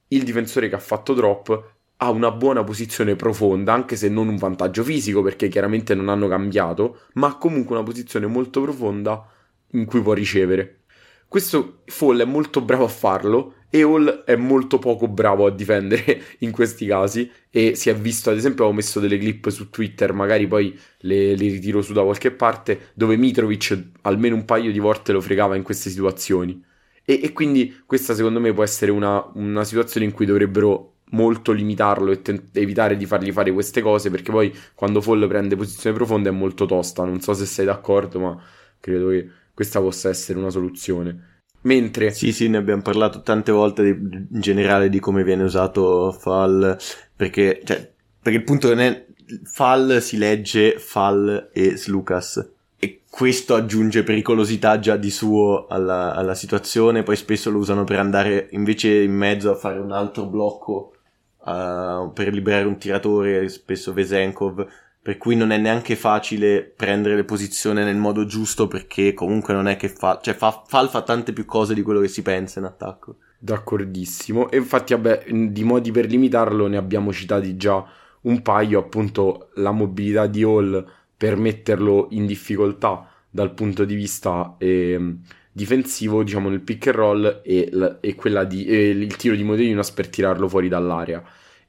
[0.09, 4.37] il difensore che ha fatto drop, ha una buona posizione profonda, anche se non un
[4.37, 9.27] vantaggio fisico, perché chiaramente non hanno cambiato, ma comunque una posizione molto profonda
[9.71, 10.83] in cui può ricevere.
[11.27, 16.23] Questo Fall è molto bravo a farlo e Hall è molto poco bravo a difendere
[16.41, 20.13] in questi casi e si è visto, ad esempio, ho messo delle clip su Twitter,
[20.13, 24.79] magari poi le, le ritiro su da qualche parte, dove Mitrovic almeno un paio di
[24.79, 26.63] volte lo fregava in queste situazioni.
[27.05, 31.53] E, e quindi questa secondo me può essere una, una, situazione in cui dovrebbero molto
[31.53, 35.95] limitarlo e ten- evitare di fargli fare queste cose, perché poi quando Fall prende posizione
[35.95, 38.43] profonda è molto tosta, non so se sei d'accordo, ma
[38.81, 41.36] credo che questa possa essere una soluzione.
[41.67, 42.13] Mentre...
[42.13, 46.77] Sì, sì, ne abbiamo parlato tante volte di, in generale di come viene usato fall,
[47.15, 47.91] perché, cioè,
[48.23, 49.05] perché il punto non è
[49.45, 52.53] fall si legge fall e slucas.
[52.79, 57.99] E questo aggiunge pericolosità già di suo alla, alla, situazione, poi spesso lo usano per
[57.99, 60.93] andare invece in mezzo a fare un altro blocco
[61.39, 64.65] uh, per liberare un tiratore, spesso Vesenkov,
[65.07, 69.69] per cui non è neanche facile prendere le posizioni nel modo giusto perché comunque non
[69.69, 72.59] è che fa, cioè fa, Fal fa tante più cose di quello che si pensa
[72.59, 73.19] in attacco.
[73.39, 77.87] D'accordissimo, e infatti vabbè, di modi per limitarlo ne abbiamo citati già
[78.23, 80.85] un paio, appunto la mobilità di Hall
[81.17, 85.19] per metterlo in difficoltà dal punto di vista eh,
[85.53, 90.09] difensivo, diciamo nel pick and roll e, e di, e il tiro di Modelinas per
[90.09, 91.23] tirarlo fuori dall'area.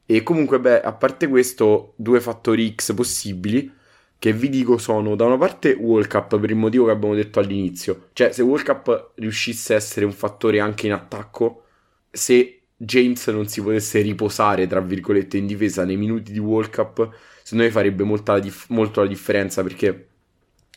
[0.10, 3.74] E comunque, beh, a parte questo, due fattori X possibili
[4.18, 7.40] che vi dico sono da una parte World Cup per il motivo che abbiamo detto
[7.40, 8.10] all'inizio.
[8.14, 11.64] Cioè, se World Cup riuscisse a essere un fattore anche in attacco,
[12.10, 17.14] se James non si potesse riposare, tra virgolette, in difesa nei minuti di World Cup,
[17.44, 18.06] secondo me farebbe
[18.40, 20.08] dif- molto la differenza perché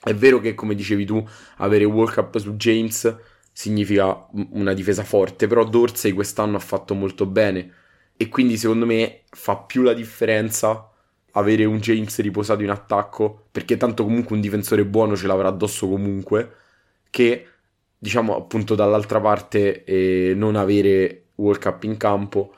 [0.02, 1.24] è vero che, come dicevi tu,
[1.58, 3.16] avere World Cup su James
[3.52, 7.74] significa una difesa forte, però Dorsey quest'anno ha fatto molto bene
[8.20, 10.90] e quindi secondo me fa più la differenza
[11.32, 15.88] avere un James riposato in attacco, perché tanto comunque un difensore buono ce l'avrà addosso
[15.88, 16.54] comunque,
[17.08, 17.46] che
[17.96, 22.54] diciamo appunto dall'altra parte eh, non avere World Cup in campo.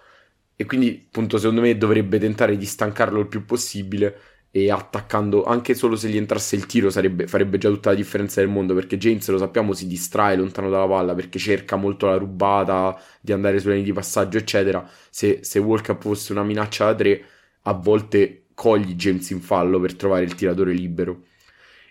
[0.56, 4.18] E quindi appunto secondo me dovrebbe tentare di stancarlo il più possibile
[4.54, 8.40] e attaccando anche solo se gli entrasse il tiro sarebbe, farebbe già tutta la differenza
[8.40, 12.16] del mondo perché James lo sappiamo si distrae lontano dalla palla perché cerca molto la
[12.16, 14.86] rubata di andare sulle linee di passaggio eccetera.
[15.08, 17.24] Se, se Cup fosse una minaccia da tre
[17.62, 21.24] a volte cogli James in fallo per trovare il tiratore libero.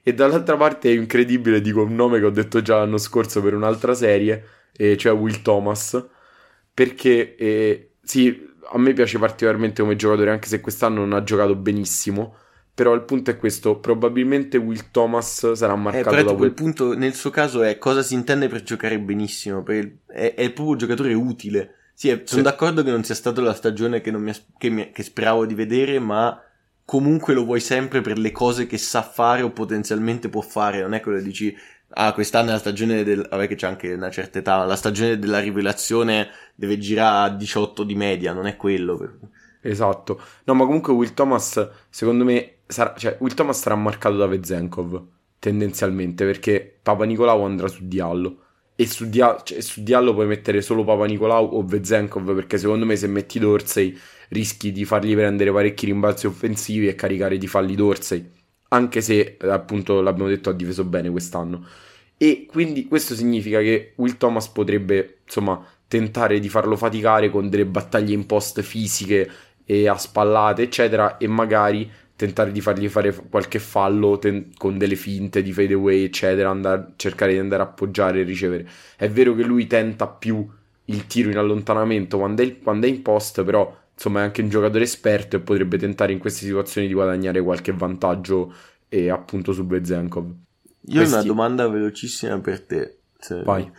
[0.04, 3.56] E dall'altra parte è incredibile dico un nome che ho detto già l'anno scorso per
[3.56, 6.04] un'altra serie eh, cioè Will Thomas
[6.74, 11.56] perché eh, sì a me piace particolarmente come giocatore anche se quest'anno non ha giocato
[11.56, 12.36] benissimo
[12.82, 17.14] però il punto è questo: probabilmente Will Thomas sarà marcato eh, da quel punto nel
[17.14, 19.62] suo caso è cosa si intende per giocare benissimo.
[19.62, 21.76] Per è, è proprio un giocatore utile.
[21.94, 22.42] Sì, sono sì.
[22.42, 26.00] d'accordo che non sia stata la stagione che, mi, che, mi, che speravo di vedere,
[26.00, 26.42] ma
[26.84, 30.82] comunque lo vuoi sempre per le cose che sa fare o potenzialmente può fare.
[30.82, 31.56] Non è quello che dici,
[31.90, 33.28] ah, quest'anno è la stagione del.
[33.30, 37.84] Vabbè, che c'è anche una certa età, la stagione della rivelazione deve girare a 18
[37.84, 39.20] di media, non è quello.
[39.62, 40.20] Esatto.
[40.46, 45.04] No, ma comunque Will Thomas, secondo me, sarà, cioè, Will Thomas sarà marcato da Vezenkov,
[45.40, 48.38] tendenzialmente, perché Papa Nicolau andrà su Diallo.
[48.76, 52.86] E su, Dia- cioè, su Diallo puoi mettere solo Papa Nicolau o Vezenkov, perché secondo
[52.86, 53.96] me se metti Dorsey
[54.30, 58.28] rischi di fargli prendere parecchi rimbalzi offensivi e caricare di falli Dorsey.
[58.70, 61.66] Anche se, appunto, l'abbiamo detto, ha difeso bene quest'anno.
[62.18, 67.66] E quindi questo significa che Will Thomas potrebbe, insomma, tentare di farlo faticare con delle
[67.66, 69.30] battaglie in post fisiche
[69.66, 71.90] e a spallate, eccetera, e magari
[72.22, 76.94] tentare di fargli fare qualche fallo ten- con delle finte di fade away, eccetera, andare,
[76.98, 78.70] cercare di andare a appoggiare e ricevere.
[78.96, 80.48] È vero che lui tenta più
[80.86, 84.50] il tiro in allontanamento quando è, quando è in post, però insomma è anche un
[84.50, 88.54] giocatore esperto e potrebbe tentare in queste situazioni di guadagnare qualche vantaggio
[88.88, 90.26] e appunto su Bezenkov.
[90.26, 91.16] Io Questi...
[91.16, 92.98] ho una domanda velocissima per te.
[93.20, 93.72] Cioè, Vai.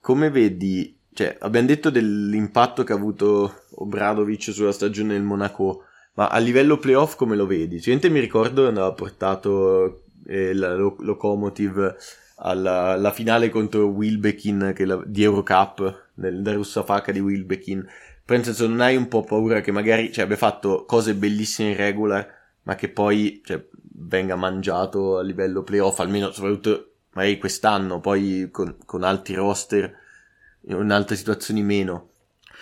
[0.00, 6.28] Come vedi cioè, abbiamo detto dell'impatto che ha avuto Obradovic sulla stagione del Monaco, ma
[6.28, 7.76] a livello playoff come lo vedi?
[7.76, 11.96] Sicuramente mi ricordo andava portato eh, Locomotive
[12.36, 17.86] alla, alla, finale contro Wilbekin la, di Eurocup, nel Darussafaka di Wilbekin.
[18.24, 21.70] Però nel senso non hai un po' paura che magari cioè, abbia fatto cose bellissime
[21.70, 22.26] in regular,
[22.62, 28.76] ma che poi cioè, venga mangiato a livello playoff, almeno soprattutto magari quest'anno, poi con,
[28.84, 30.00] con altri roster
[30.66, 32.10] in altre situazioni meno.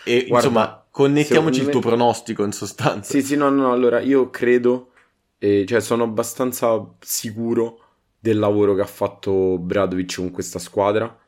[0.02, 3.10] E Guarda, insomma, connettiamoci il tuo pronostico in sostanza.
[3.10, 4.92] Sì, sì, no, no, allora io credo,
[5.38, 7.84] eh, cioè sono abbastanza sicuro
[8.18, 11.18] del lavoro che ha fatto Bradovic con questa squadra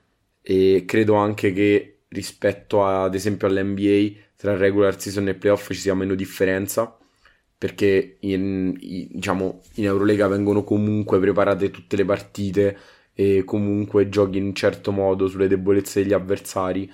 [0.40, 5.80] e credo anche che rispetto a, ad esempio all'NBA tra regular season e playoff ci
[5.80, 6.96] sia meno differenza
[7.56, 12.78] perché in, in, diciamo, in Eurolega vengono comunque preparate tutte le partite
[13.14, 16.90] e comunque giochi in un certo modo sulle debolezze degli avversari.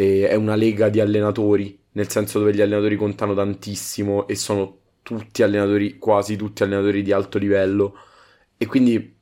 [0.00, 4.78] E è una lega di allenatori, nel senso dove gli allenatori contano tantissimo e sono
[5.02, 7.94] tutti allenatori, quasi tutti allenatori di alto livello.
[8.56, 9.14] E quindi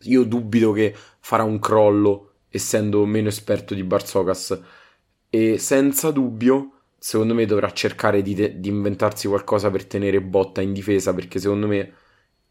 [0.00, 4.60] io dubito che farà un crollo essendo meno esperto di Barzocas.
[5.30, 10.60] E senza dubbio, secondo me dovrà cercare di, te- di inventarsi qualcosa per tenere botta
[10.60, 11.92] in difesa, perché secondo me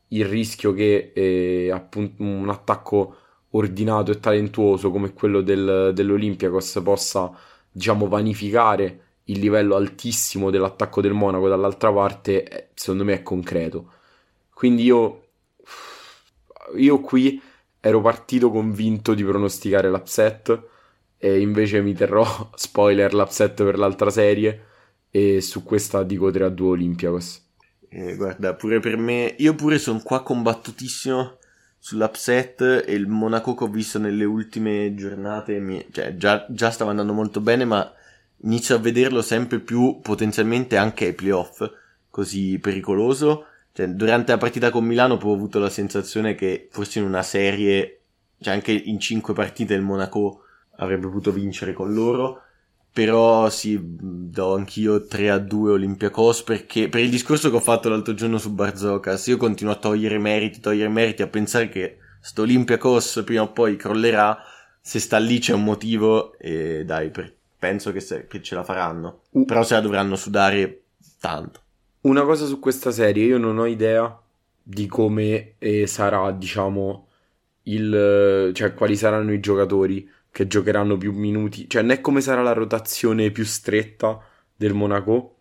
[0.10, 3.18] il rischio che eh, appunto un attacco
[3.52, 7.32] ordinato e talentuoso come quello del, dell'Olympiakos possa,
[7.76, 13.92] diciamo, vanificare il livello altissimo dell'attacco del Monaco dall'altra parte, eh, secondo me è concreto.
[14.54, 15.28] Quindi io,
[16.78, 17.42] io qui
[17.82, 20.68] ero partito convinto di pronosticare l'upset
[21.18, 24.68] e invece mi terrò, spoiler, l'upset per l'altra serie
[25.12, 27.44] e su questa dico 3 a 2 Olympiakos.
[27.90, 31.40] Eh, guarda, pure per me, io pure sono qua combattutissimo
[31.86, 36.90] sull'upset e il Monaco che ho visto nelle ultime giornate, mi, cioè già, già stava
[36.90, 37.94] andando molto bene, ma
[38.38, 41.64] inizio a vederlo sempre più potenzialmente anche ai playoff,
[42.10, 43.46] così pericoloso.
[43.72, 48.00] Cioè, durante la partita con Milano ho avuto la sensazione che forse in una serie,
[48.40, 50.46] cioè anche in cinque partite il Monaco
[50.78, 52.45] avrebbe potuto vincere con loro.
[52.96, 57.90] Però sì, do anch'io 3 a 2 Olympiacos perché per il discorso che ho fatto
[57.90, 62.44] l'altro giorno su Barzocas, io continuo a togliere meriti, togliere meriti, a pensare che sto
[62.44, 64.42] Olympiacos prima o poi crollerà,
[64.80, 68.64] se sta lì c'è un motivo e dai, per, penso che, se, che ce la
[68.64, 69.24] faranno.
[69.32, 69.44] Uh.
[69.44, 70.84] Però se la dovranno sudare
[71.20, 71.60] tanto.
[72.04, 74.18] Una cosa su questa serie, io non ho idea
[74.64, 77.08] di come eh, sarà, diciamo,
[77.64, 82.52] il, cioè quali saranno i giocatori che giocheranno più minuti, cioè né come sarà la
[82.52, 84.22] rotazione più stretta
[84.54, 85.38] del Monaco,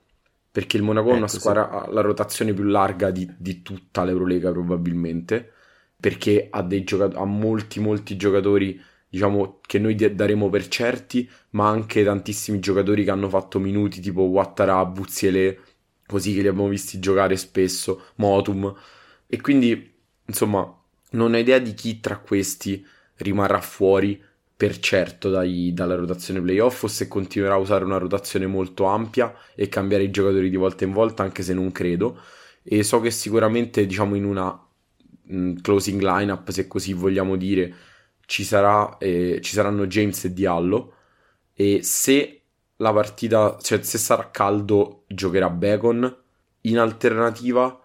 [0.53, 4.05] perché il Monaco è una ecco, squadra ha la rotazione più larga di, di, tutta
[4.05, 5.51] l'Eurolega probabilmente,
[5.99, 11.69] perché ha, dei giocatori, ha molti molti giocatori diciamo che noi daremo per certi, ma
[11.69, 15.59] anche tantissimi giocatori che hanno fatto minuti tipo Wattara, Buzziele,
[16.07, 18.73] così che li abbiamo visti giocare spesso, Motum,
[19.27, 19.93] e quindi
[20.25, 20.73] insomma
[21.11, 22.87] non ho idea di chi tra questi
[23.17, 24.23] rimarrà fuori
[24.65, 29.35] per certo dai, dalla rotazione playoff o se continuerà a usare una rotazione molto ampia
[29.55, 32.19] e cambiare i giocatori di volta in volta, anche se non credo.
[32.63, 34.59] E so che sicuramente, diciamo, in una
[35.25, 37.75] mh, mm, closing lineup, se così vogliamo dire,
[38.25, 40.95] ci, sarà, eh, ci saranno James e Diallo.
[41.53, 42.41] E se
[42.77, 46.23] la partita, cioè se sarà caldo, giocherà Bacon.
[46.63, 47.79] In alternativa,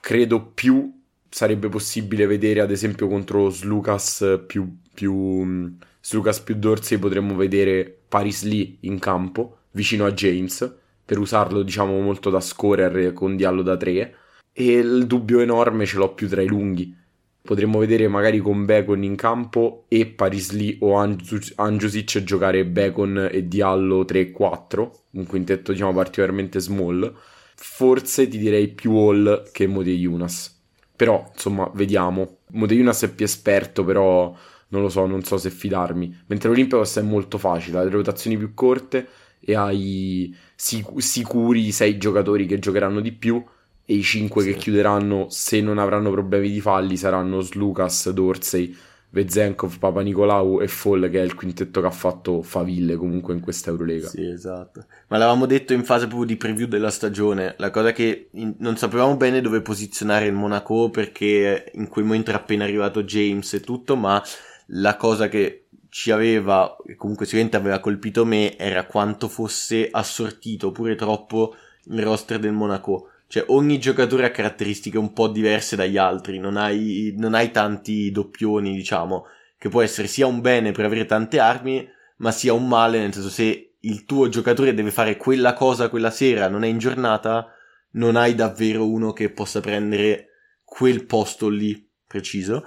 [0.00, 5.66] credo più sarebbe possibile vedere, ad esempio, contro Slucas più, più mm,
[6.06, 10.70] su Lucas più Dorsey potremmo vedere Paris Lee in campo, vicino a James,
[11.02, 14.14] per usarlo diciamo molto da scorer con Diallo da 3.
[14.52, 16.94] E il dubbio enorme ce l'ho più tra i lunghi.
[17.40, 23.48] Potremmo vedere magari con Bacon in campo e Paris Lee o Angiusic giocare Bacon e
[23.48, 27.16] Diallo 3-4, un quintetto diciamo particolarmente small.
[27.54, 30.52] Forse ti direi più Hall che Modeyunas.
[30.94, 32.40] Però, insomma, vediamo.
[32.50, 34.36] Modeyunas è più esperto, però
[34.74, 36.22] non lo so, non so se fidarmi.
[36.26, 39.06] Mentre l'Olympiacos è molto facile, ha le rotazioni più corte
[39.38, 43.42] e hai sic- sicuri 6 giocatori che giocheranno di più
[43.84, 44.52] e i 5 sì.
[44.52, 48.74] che chiuderanno, se non avranno problemi di falli, saranno Slucas, Dorsey,
[49.10, 53.40] Vezenkov, Papa Nicolau e Fall, che è il quintetto che ha fatto faville comunque in
[53.40, 54.08] questa Eurolega.
[54.08, 54.86] Sì, esatto.
[55.06, 58.54] Ma l'avevamo detto in fase proprio di preview della stagione, la cosa che in...
[58.58, 63.52] non sapevamo bene dove posizionare il Monaco perché in quel momento era appena arrivato James
[63.52, 64.20] e tutto, ma
[64.66, 70.72] la cosa che ci aveva, e comunque sicuramente aveva colpito me, era quanto fosse assortito
[70.72, 71.54] pure troppo
[71.84, 73.10] il roster del Monaco.
[73.26, 78.10] Cioè, ogni giocatore ha caratteristiche un po' diverse dagli altri, non hai, non hai tanti
[78.10, 82.66] doppioni, diciamo, che può essere sia un bene per avere tante armi, ma sia un
[82.66, 86.68] male, nel senso se il tuo giocatore deve fare quella cosa quella sera, non è
[86.68, 87.52] in giornata,
[87.92, 90.28] non hai davvero uno che possa prendere
[90.64, 92.64] quel posto lì preciso.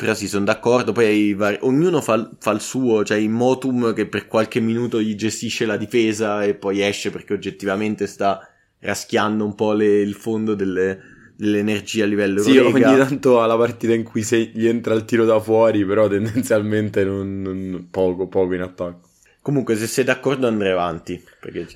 [0.00, 0.92] Però sì, sono d'accordo.
[0.92, 1.58] Poi vari...
[1.60, 3.04] ognuno fa, fa, il suo.
[3.04, 7.34] Cioè, in Motum che per qualche minuto gli gestisce la difesa e poi esce perché
[7.34, 8.48] oggettivamente sta
[8.78, 10.98] raschiando un po' le, il fondo delle,
[11.36, 15.04] dell'energia a livello Sì, ogni tanto ha la partita in cui se gli entra il
[15.04, 19.08] tiro da fuori, però tendenzialmente non, non, poco, poco in attacco.
[19.42, 21.22] Comunque, se sei d'accordo, andrei avanti.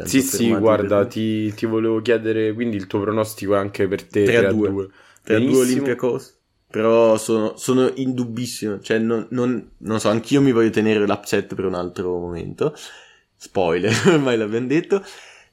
[0.05, 4.47] sì, sì, guarda, ti, ti, volevo chiedere quindi il tuo pronostico anche per te 3
[4.47, 4.89] a 2.
[5.25, 6.39] 3 a 2 Olympiacos.
[6.75, 11.66] Però sono, sono indubbissimo, cioè non, non, non, so, anch'io mi voglio tenere l'upset per
[11.66, 12.75] un altro momento.
[13.37, 15.01] Spoiler, ormai l'abbiamo detto.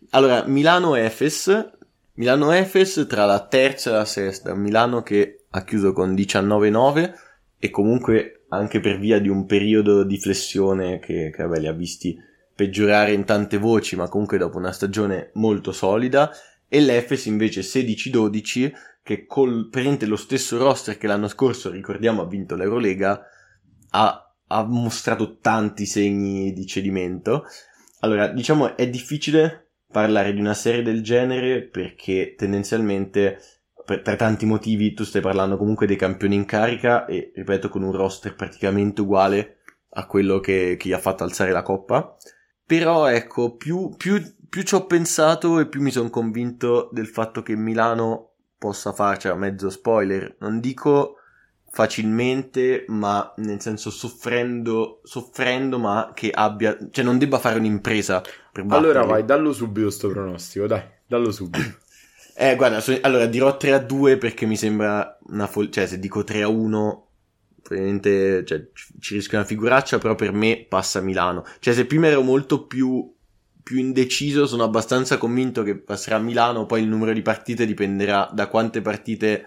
[0.10, 1.74] Allora, Milano-Efes.
[2.14, 4.56] Milano-Efes tra la terza e la sesta.
[4.56, 7.14] Milano che ha chiuso con 19-9
[7.60, 11.74] e comunque anche per via di un periodo di flessione che, che vabbè, li ha
[11.74, 12.18] visti
[12.56, 16.32] peggiorare in tante voci, ma comunque dopo una stagione molto solida.
[16.68, 18.72] E l'Efes invece 16-12
[19.04, 23.22] che col praticamente lo stesso roster che l'anno scorso, ricordiamo, ha vinto l'Eurolega,
[23.92, 27.46] ha, ha mostrato tanti segni di cedimento.
[28.02, 33.40] Allora, diciamo, è difficile parlare di una serie del genere perché tendenzialmente
[33.86, 37.84] per, per, tanti motivi tu stai parlando comunque dei campioni in carica e ripeto con
[37.84, 39.58] un roster praticamente uguale
[39.90, 42.16] a quello che, che gli ha fatto alzare la coppa
[42.72, 47.42] però ecco più, più, più ci ho pensato e più mi sono convinto del fatto
[47.42, 48.31] che Milano
[48.62, 51.16] possa farcela, mezzo spoiler, non dico
[51.72, 58.64] facilmente, ma nel senso soffrendo, soffrendo, ma che abbia, cioè non debba fare un'impresa per.
[58.68, 61.80] Allora vai, dallo subito sto pronostico, dai, dallo subito.
[62.34, 65.70] Eh, guarda, so- allora dirò 3 a 2 perché mi sembra una follia.
[65.70, 67.08] Cioè, se dico 3 a 1,
[67.62, 68.68] probabilmente cioè,
[69.00, 71.44] ci rischia una figuraccia, però per me passa Milano.
[71.60, 73.14] Cioè, se prima ero molto più,
[73.72, 78.48] più indeciso, sono abbastanza convinto che passerà Milano, poi il numero di partite dipenderà da
[78.48, 79.46] quante partite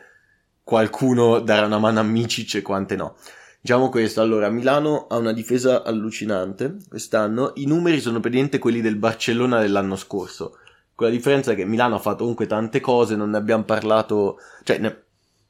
[0.63, 3.19] qualcuno darà una mano a Micic e quante no.
[3.61, 8.97] Diciamo questo, allora Milano ha una difesa allucinante quest'anno, i numeri sono praticamente quelli del
[8.97, 10.57] Barcellona dell'anno scorso,
[10.95, 14.79] con la differenza che Milano ha fatto comunque tante cose, non ne abbiamo parlato, cioè
[14.79, 15.04] ne,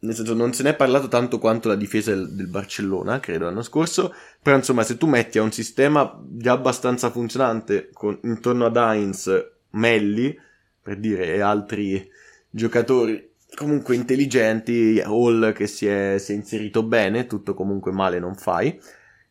[0.05, 3.63] nel senso non se ne è parlato tanto quanto la difesa del, Barcellona, credo, l'anno
[3.63, 8.77] scorso, però insomma se tu metti a un sistema già abbastanza funzionante con, intorno ad
[8.77, 9.31] Heinz,
[9.71, 10.39] Melli,
[10.81, 12.09] per dire, e altri
[12.51, 18.35] giocatori comunque intelligenti, Hall che si è, si è, inserito bene, tutto comunque male non
[18.35, 18.79] fai.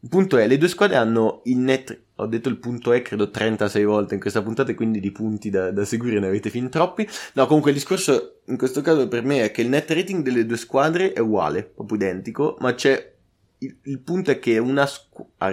[0.03, 3.31] Il punto è, le due squadre hanno il net, ho detto il punto è credo
[3.31, 6.69] 36 volte in questa puntata e quindi di punti da, da seguire ne avete fin
[6.69, 7.07] troppi.
[7.35, 10.45] No, comunque il discorso in questo caso per me è che il net rating delle
[10.45, 13.13] due squadre è uguale, proprio identico, ma c'è
[13.59, 15.51] il, il punto è che una, squ- ah,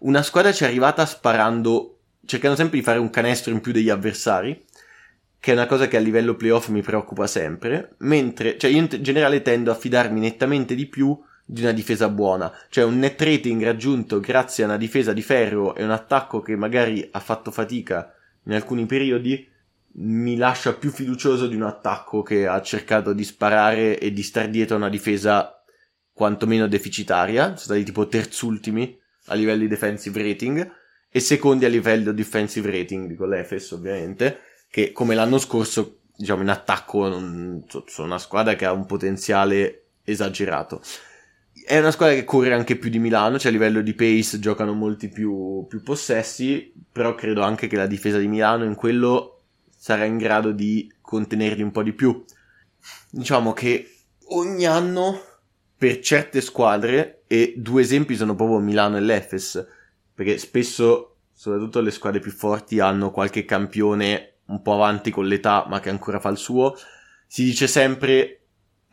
[0.00, 3.88] una squadra ci è arrivata sparando, cercando sempre di fare un canestro in più degli
[3.88, 4.62] avversari,
[5.40, 8.88] che è una cosa che a livello playoff mi preoccupa sempre, mentre, cioè io in
[9.00, 13.62] generale tendo a fidarmi nettamente di più di una difesa buona, cioè un net rating
[13.62, 18.14] raggiunto grazie a una difesa di ferro e un attacco che magari ha fatto fatica
[18.44, 19.46] in alcuni periodi,
[19.96, 24.48] mi lascia più fiducioso di un attacco che ha cercato di sparare e di star
[24.48, 25.62] dietro a una difesa
[26.12, 30.72] quantomeno deficitaria, sono stati tipo terzultimi a livello di defensive rating
[31.10, 34.40] e secondi a livello di defensive rating con l'Efes ovviamente
[34.74, 37.08] che come l'anno scorso, diciamo, in attacco
[37.86, 40.82] sono una squadra che ha un potenziale esagerato.
[41.66, 44.74] È una squadra che corre anche più di Milano, cioè a livello di pace giocano
[44.74, 49.44] molti più, più possessi, però credo anche che la difesa di Milano in quello
[49.74, 52.22] sarà in grado di contenerli un po' di più.
[53.10, 53.90] Diciamo che
[54.26, 55.18] ogni anno
[55.74, 59.66] per certe squadre, e due esempi sono proprio Milano e l'Efes,
[60.12, 65.64] perché spesso, soprattutto le squadre più forti, hanno qualche campione un po' avanti con l'età,
[65.66, 66.74] ma che ancora fa il suo.
[67.26, 68.43] Si dice sempre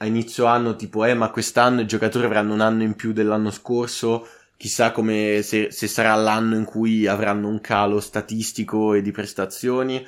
[0.02, 3.52] a inizio anno, tipo, eh, ma quest'anno i giocatori avranno un anno in più dell'anno
[3.52, 4.28] scorso.
[4.58, 10.04] Chissà come se, se sarà l'anno in cui avranno un calo statistico e di prestazioni,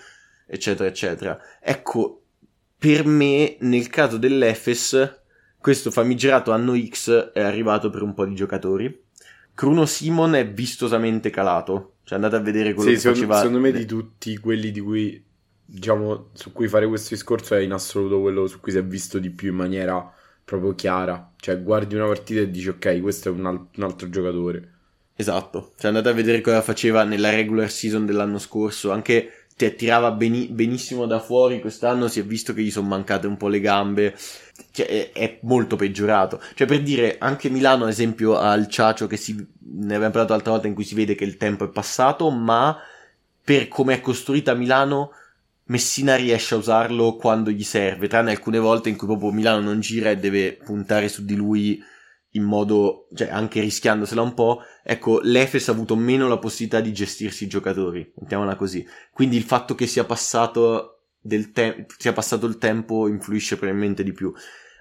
[0.47, 1.39] eccetera, eccetera.
[1.61, 2.23] Ecco,
[2.75, 5.21] per me, nel caso dell'Efes,
[5.59, 9.01] questo famigerato anno X è arrivato per un po' di giocatori.
[9.53, 11.97] Cruno Simon è vistosamente calato.
[12.03, 13.37] Cioè, andate a vedere quello sì, che secondo, faceva.
[13.37, 15.23] Secondo me, di tutti quelli di cui
[15.65, 19.19] diciamo, su cui fare questo discorso è in assoluto quello su cui si è visto
[19.19, 21.31] di più in maniera proprio chiara.
[21.37, 24.71] Cioè, guardi una partita e dici, ok, questo è un, al- un altro giocatore.
[25.15, 30.11] Esatto, cioè andate a vedere cosa faceva nella regular season dell'anno scorso, anche cioè, tirava
[30.11, 33.59] beni- benissimo da fuori, quest'anno si è visto che gli sono mancate un po' le
[33.59, 34.15] gambe,
[34.71, 36.41] cioè, è, è, molto peggiorato.
[36.55, 40.33] Cioè, per dire, anche Milano, ad esempio, ha il ciacio che si, ne abbiamo parlato
[40.33, 42.75] l'altra volta in cui si vede che il tempo è passato, ma
[43.43, 45.11] per come è costruita Milano
[45.65, 49.79] Messina riesce a usarlo quando gli serve, tranne alcune volte in cui proprio Milano non
[49.79, 51.81] gira e deve puntare su di lui
[52.35, 56.91] in modo, cioè anche rischiandosela un po', ecco, l'Efes ha avuto meno la possibilità di
[56.91, 58.85] gestirsi i giocatori, mettiamola così.
[59.11, 64.11] Quindi il fatto che sia passato, del te- sia passato il tempo influisce probabilmente di
[64.11, 64.33] più.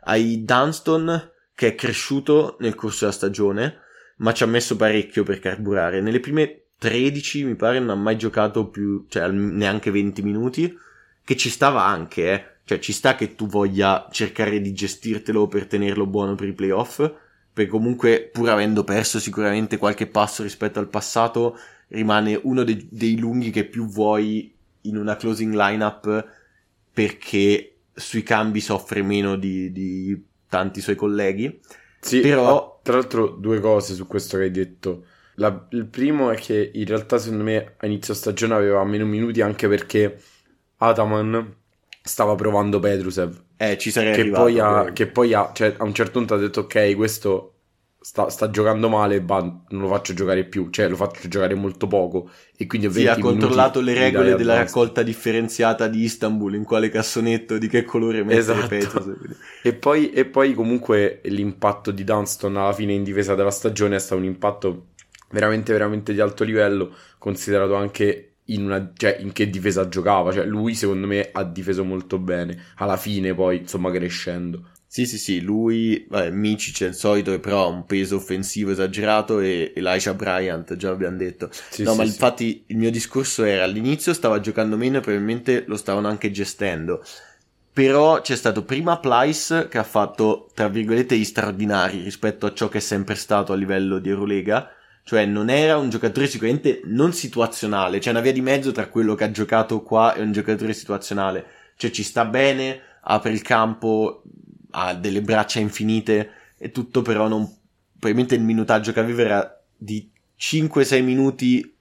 [0.05, 3.81] Hai Dunston che è cresciuto nel corso della stagione,
[4.17, 6.01] ma ci ha messo parecchio per carburare.
[6.01, 10.77] Nelle prime 13 mi pare non ha mai giocato più, cioè neanche 20 minuti,
[11.23, 12.45] che ci stava anche, eh.
[12.65, 17.09] Cioè ci sta che tu voglia cercare di gestirtelo per tenerlo buono per i playoff,
[17.53, 21.57] perché comunque pur avendo perso sicuramente qualche passo rispetto al passato,
[21.89, 24.53] rimane uno dei, dei lunghi che più vuoi
[24.83, 26.27] in una closing lineup
[26.93, 31.61] perché sui cambi soffre meno di, di tanti suoi colleghi.
[32.01, 32.81] Sì, però...
[32.83, 35.05] tra l'altro due cose su questo che hai detto.
[35.37, 39.41] La, il primo è che in realtà secondo me a inizio stagione aveva meno minuti
[39.41, 40.21] anche perché
[40.77, 41.55] Ataman
[42.03, 43.43] stava provando Petrusev.
[43.57, 44.43] Eh, ci sarei che arrivato.
[44.43, 47.53] Poi ha, che poi ha, cioè, a un certo punto ha detto ok, questo
[48.03, 51.87] sta, sta giocando male, bah, non lo faccio giocare più, cioè lo faccio giocare molto
[51.87, 56.91] poco e quindi sì, ha controllato le regole della raccolta differenziata di Istanbul, in quale
[56.91, 58.67] cassonetto, di che colore mettere esatto.
[58.67, 59.37] Petrusev.
[59.63, 64.01] E poi, e poi comunque l'impatto di Dunston alla fine in difesa della stagione è
[64.01, 64.87] stato un impatto
[65.33, 70.45] veramente veramente di alto livello, considerato anche in, una, cioè, in che difesa giocava, cioè
[70.45, 74.69] lui secondo me ha difeso molto bene, alla fine poi insomma crescendo.
[74.87, 79.41] Sì, sì, sì, lui, vabbè, Micic è il solito, però ha un peso offensivo esagerato
[79.41, 81.49] e Elijah Bryant, già l'abbiamo detto.
[81.71, 82.11] Sì, no, sì, ma sì.
[82.11, 87.03] infatti il mio discorso era all'inizio stava giocando meno e probabilmente lo stavano anche gestendo.
[87.73, 92.69] però c'è stato prima Plyce che ha fatto, tra virgolette, gli straordinari rispetto a ciò
[92.69, 94.69] che è sempre stato a livello di Eurolega.
[95.05, 99.15] Cioè non era un giocatore sicuramente non situazionale, c'è una via di mezzo tra quello
[99.15, 101.45] che ha giocato qua e un giocatore situazionale.
[101.77, 104.23] Cioè ci sta bene, apre il campo,
[104.71, 107.45] ha delle braccia infinite e tutto, però non...
[107.93, 111.75] probabilmente il minutaggio che aveva era di 5-6 minuti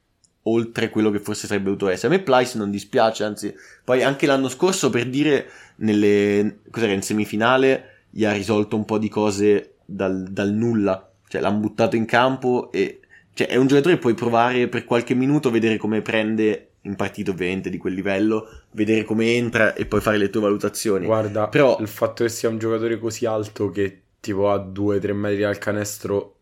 [0.43, 2.13] oltre quello che forse sarebbe dovuto essere.
[2.13, 3.53] A me Plyce non dispiace, anzi,
[3.83, 8.97] poi anche l'anno scorso per dire nelle cos'era in semifinale gli ha risolto un po'
[8.97, 13.00] di cose dal, dal nulla, cioè l'hanno buttato in campo e
[13.33, 17.31] cioè, è un giocatore che puoi provare per qualche minuto, vedere come prende in partita
[17.31, 21.05] ovviamente di quel livello, vedere come entra e poi fare le tue valutazioni.
[21.05, 25.41] Guarda, però il fatto che sia un giocatore così alto che tipo a 2-3 metri
[25.41, 26.35] dal canestro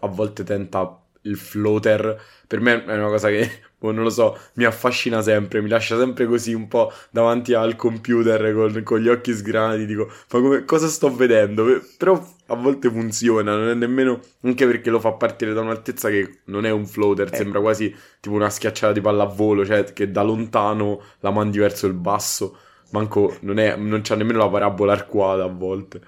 [0.00, 3.50] a volte tenta il floater, per me è una cosa che
[3.82, 7.74] boh, non lo so, mi affascina sempre, mi lascia sempre così un po' davanti al
[7.76, 11.82] computer con, con gli occhi sgranati, dico, ma come, cosa sto vedendo?
[11.98, 16.40] Però a volte funziona, non è nemmeno, anche perché lo fa partire da un'altezza che
[16.44, 17.36] non è un floater, eh.
[17.36, 21.94] sembra quasi tipo una schiacciata di pallavolo, cioè che da lontano la mandi verso il
[21.94, 22.56] basso,
[22.90, 26.00] manco, non, è, non c'ha nemmeno la parabola arcuata a volte.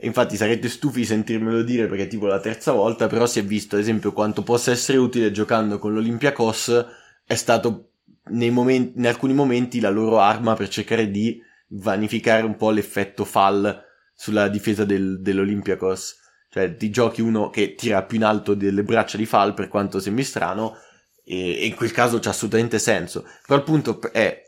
[0.00, 3.44] Infatti sarete stufi di sentirmelo dire perché è tipo la terza volta, però si è
[3.44, 6.86] visto ad esempio quanto possa essere utile giocando con l'Olympiacos
[7.24, 7.90] è stato
[8.30, 13.84] momenti, in alcuni momenti la loro arma per cercare di vanificare un po' l'effetto fall
[14.14, 16.16] sulla difesa del, dell'Olympiacos.
[16.50, 20.00] Cioè, ti giochi uno che tira più in alto delle braccia di fall, per quanto
[20.00, 20.76] sembri strano,
[21.24, 23.26] e, e in quel caso c'ha assolutamente senso.
[23.46, 24.42] Però il punto è,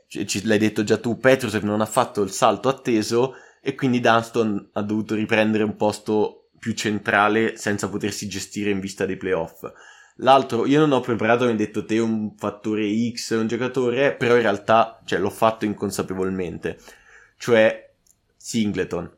[0.45, 4.83] l'hai detto già tu, Petrusev non ha fatto il salto atteso, e quindi Dunston ha
[4.83, 9.71] dovuto riprendere un posto più centrale senza potersi gestire in vista dei playoff.
[10.17, 14.37] L'altro, io non ho preparato, mi hai detto te, un fattore X, un giocatore, però
[14.37, 16.79] in realtà, cioè, l'ho fatto inconsapevolmente.
[17.39, 17.91] Cioè,
[18.37, 19.11] Singleton.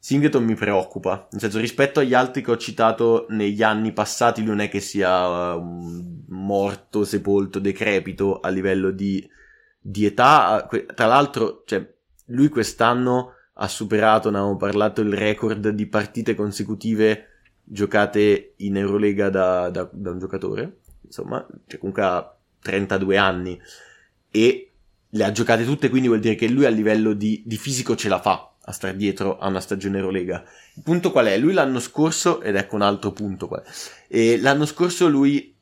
[0.00, 4.58] Singleton mi preoccupa, nel senso, rispetto agli altri che ho citato negli anni passati, non
[4.58, 9.28] è che sia uh, morto, sepolto, decrepito a livello di,
[9.80, 10.68] di età.
[10.92, 11.88] Tra l'altro, cioè,
[12.26, 17.26] lui quest'anno ha superato, ne avevamo parlato, il record di partite consecutive
[17.64, 23.60] giocate in Eurolega da, da, da un giocatore, insomma, cioè comunque ha 32 anni
[24.30, 24.70] e
[25.08, 28.08] le ha giocate tutte, quindi vuol dire che lui a livello di, di fisico ce
[28.08, 30.44] la fa a stare dietro a una stagione Eurolega.
[30.74, 31.38] Il punto qual è?
[31.38, 33.62] Lui l'anno scorso, ed ecco un altro punto qua,
[34.08, 35.56] l'anno scorso lui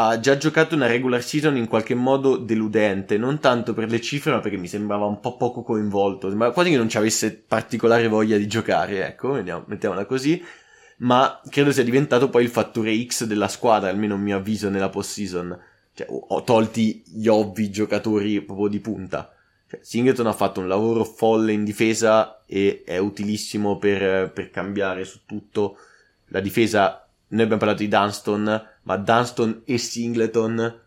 [0.00, 4.30] ha già giocato una regular season in qualche modo deludente, non tanto per le cifre,
[4.32, 8.06] ma perché mi sembrava un po' poco coinvolto, sembrava quasi che non ci avesse particolare
[8.08, 9.32] voglia di giocare, ecco,
[9.66, 10.42] mettiamola così
[10.98, 14.88] ma credo sia diventato poi il fattore X della squadra, almeno a mio avviso nella
[14.88, 15.58] post-season.
[15.94, 19.32] Cioè, ho tolti gli ovvi giocatori proprio di punta.
[19.68, 25.04] Cioè, Singleton ha fatto un lavoro folle in difesa e è utilissimo per, per cambiare
[25.04, 25.76] su tutto.
[26.26, 30.80] La difesa, noi abbiamo parlato di Dunston, ma Dunston e Singleton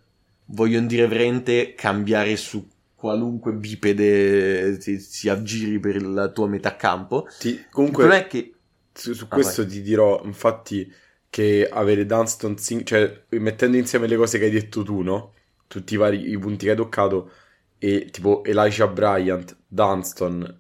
[0.46, 7.26] vogliono dire veramente cambiare su qualunque bipede si, si aggiri per la tua metà campo.
[7.30, 8.06] Sì, comunque...
[8.06, 8.54] Il è che
[8.94, 9.72] su, su ah, questo vai.
[9.72, 10.92] ti dirò, infatti,
[11.30, 15.34] che avere Dunston, cioè mettendo insieme le cose che hai detto tu, no?
[15.68, 17.32] Tutti i vari i punti che hai toccato,
[17.80, 20.60] e tipo Elijah Bryant, Dunston,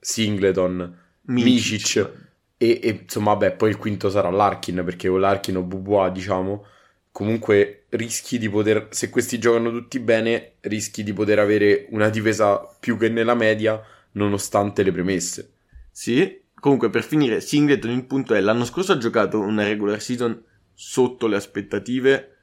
[0.00, 2.25] Singleton, Micic,
[2.56, 6.64] e, e, insomma, vabbè, poi il quinto sarà Larkin, perché o Larkin o Bubois, diciamo,
[7.12, 12.58] comunque rischi di poter, se questi giocano tutti bene, rischi di poter avere una difesa
[12.78, 13.80] più che nella media,
[14.12, 15.52] nonostante le premesse.
[15.90, 20.42] Sì, Comunque, per finire, Singleton il punto è, l'anno scorso ha giocato una regular season
[20.72, 22.36] sotto le aspettative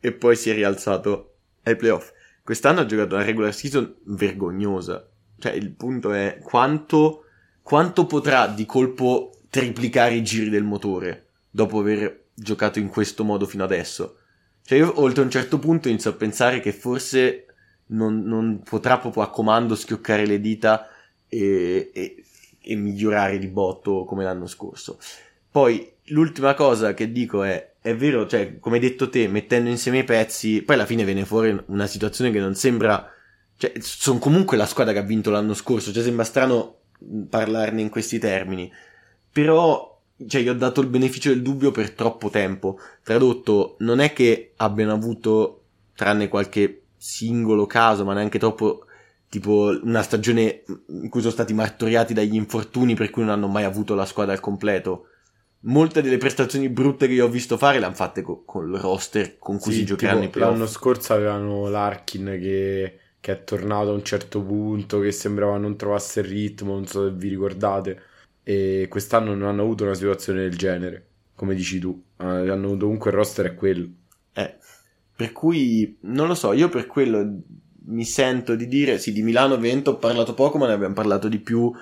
[0.00, 2.12] e poi si è rialzato ai playoff.
[2.42, 5.06] Quest'anno ha giocato una regular season vergognosa.
[5.38, 7.24] Cioè, il punto è quanto,
[7.60, 13.46] quanto potrà di colpo triplicare i giri del motore dopo aver giocato in questo modo
[13.46, 14.18] fino adesso.
[14.62, 17.46] Cioè, io oltre a un certo punto inizio a pensare che forse
[17.86, 20.88] non, non potrà proprio a comando schioccare le dita
[21.28, 22.24] e, e
[22.68, 24.98] e migliorare di botto come l'anno scorso.
[25.50, 29.98] Poi l'ultima cosa che dico è, è vero, cioè, come hai detto te, mettendo insieme
[29.98, 33.08] i pezzi, poi alla fine viene fuori una situazione che non sembra,
[33.56, 36.80] cioè, sono comunque la squadra che ha vinto l'anno scorso, cioè sembra strano
[37.30, 38.70] parlarne in questi termini,
[39.36, 42.78] però, cioè, gli ho dato il beneficio del dubbio per troppo tempo.
[43.02, 45.64] Tradotto, non è che abbiano avuto,
[45.94, 48.86] tranne qualche singolo caso, ma neanche troppo
[49.28, 53.64] tipo una stagione in cui sono stati martoriati dagli infortuni per cui non hanno mai
[53.64, 55.08] avuto la squadra al completo.
[55.66, 59.36] Molte delle prestazioni brutte che io ho visto fare le hanno fatte co- col roster
[59.36, 60.52] con cui sì, si giocheranno i playoff.
[60.52, 65.76] L'anno scorso avevano l'Arkin che, che è tornato a un certo punto, che sembrava non
[65.76, 68.14] trovasse il ritmo, non so se vi ricordate,
[68.48, 72.84] e quest'anno non hanno avuto una situazione del genere, come dici tu, eh, hanno avuto
[72.84, 73.88] comunque il roster è quello.
[74.34, 74.54] Eh,
[75.16, 77.40] per cui, non lo so, io per quello
[77.86, 81.40] mi sento di dire, sì, di Milano-Vento ho parlato poco, ma ne abbiamo parlato di
[81.40, 81.72] più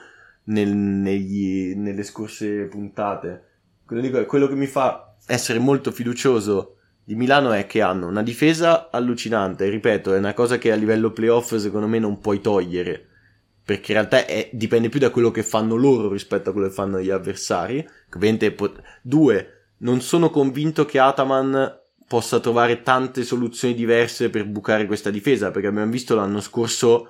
[0.45, 3.45] nel, negli, nelle scorse puntate.
[3.85, 8.23] Quello, dico, quello che mi fa essere molto fiducioso di Milano è che hanno una
[8.23, 13.09] difesa allucinante, ripeto, è una cosa che a livello playoff secondo me non puoi togliere,
[13.65, 16.75] perché in realtà è, dipende più da quello che fanno loro rispetto a quello che
[16.75, 17.87] fanno gli avversari.
[18.55, 25.11] Pot- Due, non sono convinto che Ataman possa trovare tante soluzioni diverse per bucare questa
[25.11, 27.09] difesa, perché abbiamo visto l'anno scorso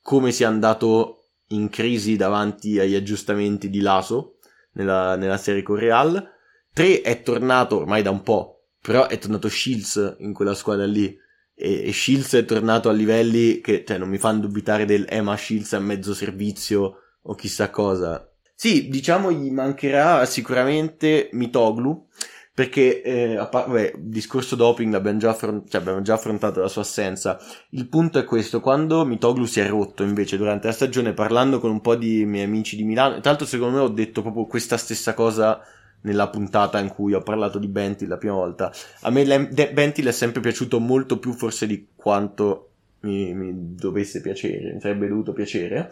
[0.00, 4.38] come sia andato in crisi davanti agli aggiustamenti di Laso
[4.72, 6.30] nella, nella serie con Real.
[6.72, 11.14] 3 è tornato ormai da un po', però è tornato Shields in quella squadra lì.
[11.54, 15.20] E, e Shields è tornato a livelli che cioè, non mi fanno dubitare del eh
[15.20, 18.26] ma Shields a mezzo servizio o chissà cosa.
[18.54, 22.06] Sì, diciamo gli mancherà sicuramente Mitoglu
[22.54, 26.68] perché eh, a par- il discorso doping l'abbiamo già, affront- cioè, abbiamo già affrontato la
[26.68, 27.38] sua assenza.
[27.70, 31.70] Il punto è questo: quando Mitoglu si è rotto invece durante la stagione, parlando con
[31.70, 34.76] un po' di miei amici di Milano, tra l'altro, secondo me ho detto proprio questa
[34.76, 35.60] stessa cosa
[36.02, 38.72] nella puntata in cui ho parlato di Bentil la prima volta.
[39.00, 44.74] A me Bentil è sempre piaciuto molto più, forse di quanto mi, mi dovesse piacere,
[44.74, 45.90] mi sarebbe dovuto piacere.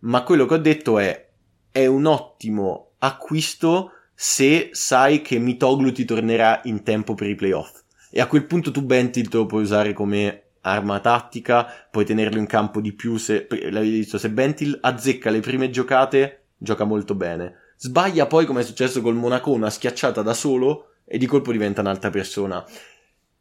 [0.00, 1.28] Ma quello che ho detto è:
[1.70, 7.82] è un ottimo acquisto se sai che Mitoglu ti tornerà in tempo per i playoff.
[8.10, 12.38] E a quel punto tu Bentil te lo puoi usare come arma tattica, puoi tenerlo
[12.38, 17.14] in campo di più se, l'avevi visto, se Bentil azzecca le prime giocate, gioca molto
[17.14, 17.54] bene.
[17.82, 21.80] Sbaglia poi, come è successo col Monaco, una schiacciata da solo e di colpo diventa
[21.80, 22.62] un'altra persona.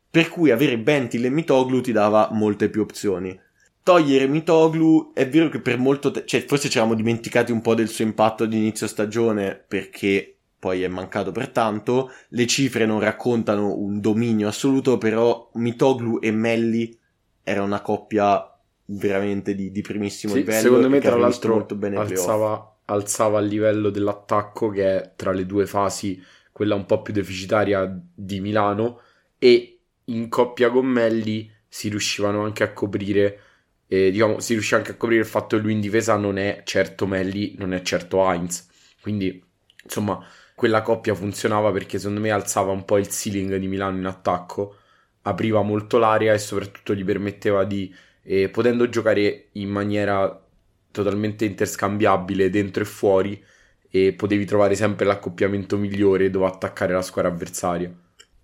[0.10, 3.38] Per cui avere Bentil e Mitoglu ti dava molte più opzioni.
[3.84, 7.76] Togliere Mitoglu è vero che per molto tempo, cioè forse ci eravamo dimenticati un po'
[7.76, 12.10] del suo impatto di inizio stagione perché poi è mancato per tanto.
[12.30, 16.98] Le cifre non raccontano un dominio assoluto, però Mitoglu e Melli
[17.44, 20.62] era una coppia veramente di, di primissimo sì, livello.
[20.62, 25.46] Secondo me, tra l'altro, molto bene alzava, alzava il livello dell'attacco, che è tra le
[25.46, 26.22] due fasi
[26.52, 29.02] quella un po' più deficitaria di Milano,
[29.38, 33.42] e in coppia con Melli si riuscivano anche a coprire.
[33.88, 36.62] Eh, diciamo, si riusciva anche a coprire il fatto che lui in difesa non è
[36.66, 38.68] certo Melli, non è certo Heinz.
[39.02, 39.42] Quindi,
[39.84, 40.24] insomma,
[40.56, 44.76] quella coppia funzionava perché secondo me alzava un po' il ceiling di Milano in attacco,
[45.22, 50.49] apriva molto l'area e soprattutto gli permetteva di, eh, potendo giocare in maniera
[50.92, 53.44] totalmente interscambiabile dentro e fuori,
[53.90, 57.92] e potevi trovare sempre l'accoppiamento migliore dove attaccare la squadra avversaria.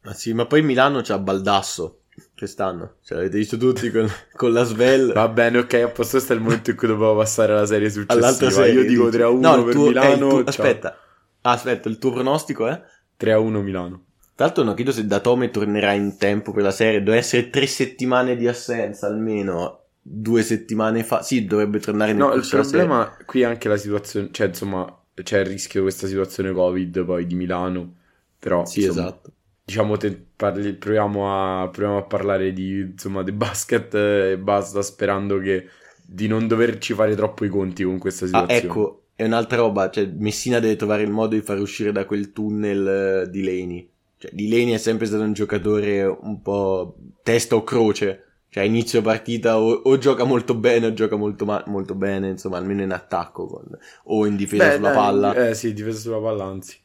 [0.01, 2.01] Ma sì, ma poi Milano c'ha Baldasso
[2.35, 2.95] quest'anno.
[3.03, 5.13] Cioè, l'avete visto tutti con, con la Svel.
[5.13, 7.89] Va bene, ok, a posto questo è il momento in cui dovevo passare alla serie
[7.89, 8.25] successiva.
[8.25, 10.27] All'altra serie, Io dico 3 a 1 no, per tuo, Milano.
[10.29, 10.99] Tu, aspetta,
[11.45, 12.81] Ah, aspetta, il tuo pronostico è?
[13.19, 14.05] 3-1 Milano.
[14.33, 17.67] Tra l'altro non credo se Datome tornerà in tempo per la serie, deve essere tre
[17.67, 23.41] settimane di assenza almeno, due settimane fa, sì dovrebbe tornare nel No, il problema qui
[23.41, 27.34] è anche la situazione, cioè insomma c'è il rischio di questa situazione Covid poi di
[27.34, 27.95] Milano,
[28.38, 29.32] però sì insomma, esatto.
[29.66, 35.39] Diciamo, te, parli, proviamo, a, proviamo a parlare di, insomma, di basket e basta sperando
[35.39, 35.68] che
[36.06, 38.62] di non doverci fare troppo i conti con questa situazione.
[38.62, 42.06] Ah, ecco, è un'altra roba, cioè Messina deve trovare il modo di far uscire da
[42.06, 43.89] quel tunnel uh, di Leni.
[44.18, 48.24] Cioè, di Leni è sempre stato un giocatore un po' testa o croce.
[48.56, 52.56] Cioè, inizio partita o, o, gioca molto bene o gioca molto, ma- molto bene, insomma,
[52.56, 53.66] almeno in attacco con,
[54.06, 55.34] o in difesa Beh, sulla dai, palla.
[55.49, 56.80] Eh sì, difesa sulla palla, anzi.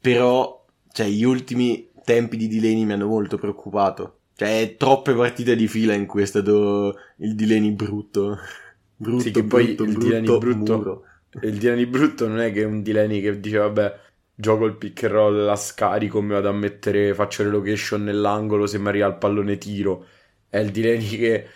[0.00, 4.16] Però, cioè, gli ultimi tempi di Delaney mi hanno molto preoccupato.
[4.34, 8.38] Cioè, troppe partite di fila in cui è stato il Delaney brutto.
[9.02, 11.04] Brutto, sì, che poi brutto, il brutto, Delaney brutto muro
[11.40, 14.00] il Dilani brutto non è che è un Dilani che dice vabbè
[14.34, 18.66] gioco il pick and roll, la scarico, mi vado a mettere, faccio le location nell'angolo,
[18.66, 20.06] se mi arriva il pallone tiro.
[20.52, 21.46] È il Dilani che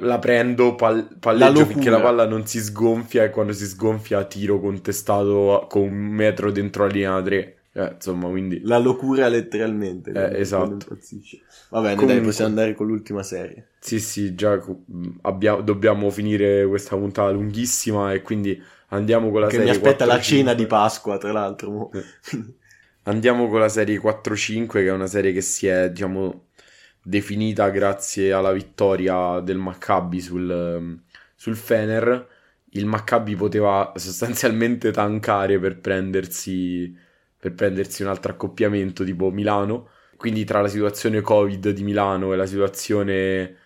[0.00, 4.24] la prendo, pal- palleggio la finché la palla non si sgonfia e quando si sgonfia
[4.24, 7.56] tiro contestato con un metro dentro la linea 3.
[7.74, 8.60] Eh, insomma, quindi...
[8.64, 10.10] La locura letteralmente.
[10.10, 10.86] Eh, esatto.
[11.68, 12.06] Va bene, Comunque...
[12.06, 13.68] dai, possiamo andare con l'ultima serie.
[13.78, 14.60] Sì, sì, già
[15.22, 18.60] abbia- dobbiamo finire questa puntata lunghissima e quindi
[18.92, 19.70] Andiamo con la che serie.
[19.70, 21.90] mi aspetta 4, la cena di Pasqua, tra l'altro.
[21.92, 22.04] Eh.
[23.04, 26.48] Andiamo con la serie 4-5, che è una serie che si è, diciamo,
[27.02, 31.00] definita grazie alla vittoria del Maccabi sul,
[31.34, 32.28] sul Fener.
[32.70, 36.96] Il Maccabi poteva sostanzialmente tankare per prendersi,
[37.36, 39.88] per prendersi un altro accoppiamento tipo Milano.
[40.16, 43.56] Quindi tra la situazione Covid di Milano e la situazione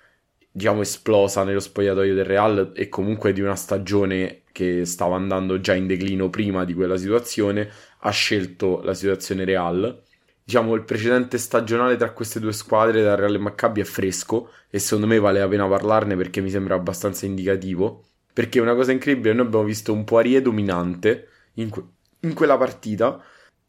[0.51, 5.75] diciamo, esplosa nello spogliatoio del Real e comunque di una stagione che stava andando già
[5.75, 7.69] in declino prima di quella situazione,
[8.01, 10.03] ha scelto la situazione Real.
[10.47, 14.79] Diciamo, il precedente stagionale tra queste due squadre, da Real e Maccabi, è fresco e
[14.79, 18.05] secondo me vale la pena parlarne perché mi sembra abbastanza indicativo.
[18.33, 21.85] Perché una cosa incredibile, noi abbiamo visto un Poirier dominante in, que-
[22.21, 23.21] in quella partita,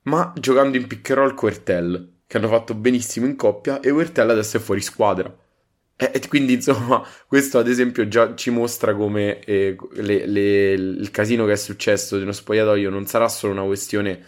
[0.03, 3.89] ma giocando in pick and roll con Ertel, che hanno fatto benissimo in coppia, e
[3.89, 5.35] Ertel adesso è fuori squadra.
[5.95, 11.45] E, quindi, insomma, questo ad esempio già ci mostra come eh, le, le, il casino
[11.45, 14.23] che è successo di uno spogliatoio non sarà solo una questione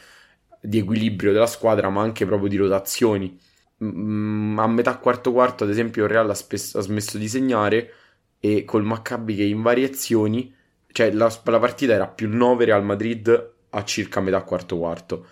[0.62, 3.40] di equilibrio della squadra, ma anche proprio di rotazioni.
[3.82, 7.94] A metà quarto quarto, ad esempio, il Real ha, spesso, ha smesso di segnare
[8.40, 10.54] e col Maccabi che in variazioni,
[10.92, 15.26] cioè la, la partita era più 9 Real Madrid a circa metà quarto quarto.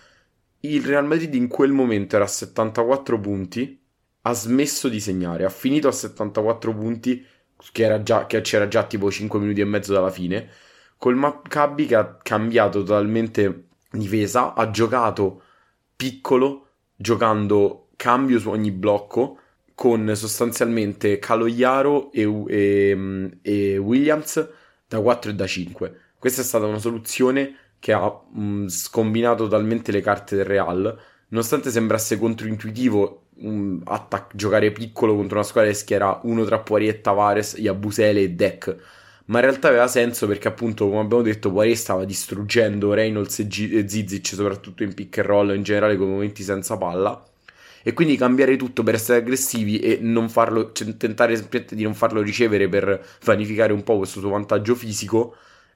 [0.62, 3.80] Il Real Madrid in quel momento era a 74 punti
[4.28, 7.26] ha smesso di segnare, ha finito a 74 punti,
[7.72, 10.50] che, già, che c'era già tipo 5 minuti e mezzo dalla fine,
[10.98, 13.67] col Maccabi che ha cambiato totalmente
[13.98, 15.42] difesa, ha giocato
[15.96, 19.40] piccolo, giocando cambio su ogni blocco,
[19.76, 24.50] con sostanzialmente Caloiaro e, e, e, Williams
[24.88, 26.00] da 4 e da 5.
[26.18, 31.70] Questa è stata una soluzione che ha mh, scombinato totalmente le carte del Real, nonostante
[31.70, 37.56] sembrasse controintuitivo um, attac- giocare piccolo contro una squadra che schiera uno tra Poirier Tavares,
[37.58, 38.76] Yabusele e Deck.
[39.28, 43.48] Ma in realtà aveva senso perché appunto, come abbiamo detto, Poirier stava distruggendo Reynolds e,
[43.48, 47.24] G- e Zizic, soprattutto in pick and roll, in generale con momenti senza palla.
[47.84, 51.94] E quindi cambiare tutto per essere aggressivi e non farlo, cioè, tentare semplicemente di non
[51.94, 55.36] farlo ricevere per vanificare un po' questo suo vantaggio fisico.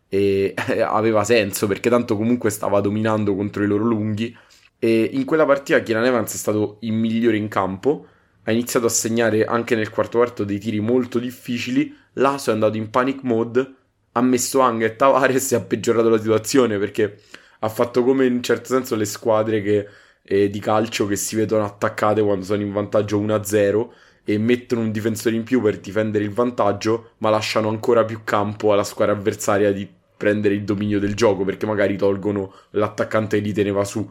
[0.10, 0.54] E
[0.86, 4.36] aveva senso perché tanto comunque stava dominando contro i loro lunghi
[4.84, 8.08] e in quella partita Kieran Evans è stato il migliore in campo,
[8.44, 12.78] ha iniziato a segnare anche nel quarto quarto dei tiri molto difficili, Laso è andato
[12.78, 13.76] in panic mode,
[14.14, 17.20] ha messo Ang e Tavares e ha peggiorato la situazione perché
[17.60, 19.88] ha fatto come in un certo senso le squadre che,
[20.24, 24.92] eh, di calcio che si vedono attaccate quando sono in vantaggio 1-0 e mettono un
[24.92, 29.72] difensore in più per difendere il vantaggio, ma lasciano ancora più campo alla squadra avversaria
[29.72, 29.88] di
[30.18, 34.08] prendere il dominio del gioco perché magari tolgono l'attaccante e li teneva su.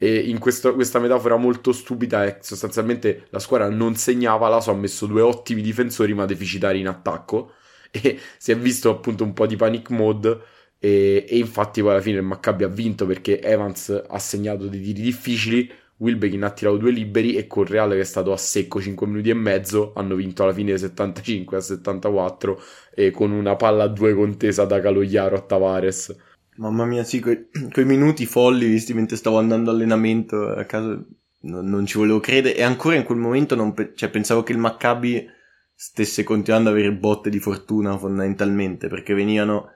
[0.00, 4.74] E in questo, questa metafora molto stupida è sostanzialmente la squadra non segnava, Laso ha
[4.74, 7.52] messo due ottimi difensori ma deficitari in attacco.
[7.90, 10.40] E si è visto appunto un po' di panic mode.
[10.78, 14.80] E, e infatti poi alla fine il Maccabi ha vinto perché Evans ha segnato dei
[14.80, 18.80] tiri difficili, Wilbekin ha tirato due liberi e col Real che è stato a secco
[18.80, 22.62] 5 minuti e mezzo hanno vinto alla fine 75 a 74
[22.94, 26.16] e con una palla a due contesa da Calogliaro a Tavares
[26.58, 31.02] Mamma mia, sì, quei, quei minuti folli visti mentre stavo andando allenamento a casa,
[31.40, 32.56] no, non ci volevo credere.
[32.56, 35.26] E ancora in quel momento non pe- cioè, pensavo che il Maccabi
[35.74, 39.70] stesse continuando ad avere botte di fortuna fondamentalmente, perché venivano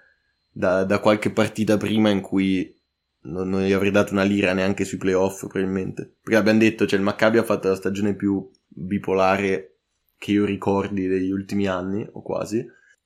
[0.50, 2.76] da, da qualche partita prima in cui
[3.22, 6.16] non, non, gli avrei dato una lira neanche sui playoff, probabilmente.
[6.20, 9.76] Perché abbiamo detto, cioè il Maccabi ha fatto la stagione più bipolare
[10.18, 12.64] che io ricordi degli ultimi anni, o quasi.